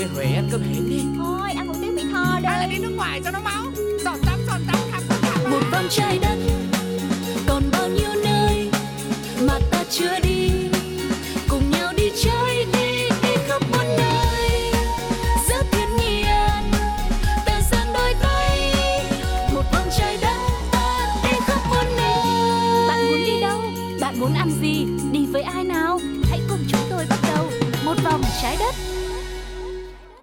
về 0.01 0.07
đi. 0.07 0.15
Huế 0.15 0.35
ăn 0.35 0.47
cơm 0.51 0.61
hến 0.61 0.89
đi. 0.89 1.03
Thôi, 1.17 1.51
ăn 1.57 1.67
một 1.67 1.73
tiếng 1.81 1.95
Mỹ 1.95 2.03
thò 2.11 2.39
hay 2.43 2.59
là 2.59 2.67
đi 2.67 2.77
nước 2.77 2.93
ngoài 2.95 3.21
cho 3.23 3.31
nó 3.31 3.39
máu 3.39 3.63
giọt 4.03 4.17
tắm 4.25 4.39
giọt 4.47 4.59
tắm 4.67 4.77
khắp 4.91 5.03
khắp 5.21 5.49
một 5.49 5.61
vòng 5.71 5.87
trái 5.89 6.19
đất 6.21 6.37
còn 7.47 7.63
bao 7.71 7.87
nhiêu 7.89 8.09
nơi 8.23 8.69
mà 9.47 9.59
ta 9.71 9.83
chưa 9.89 10.19
đi 10.23 10.30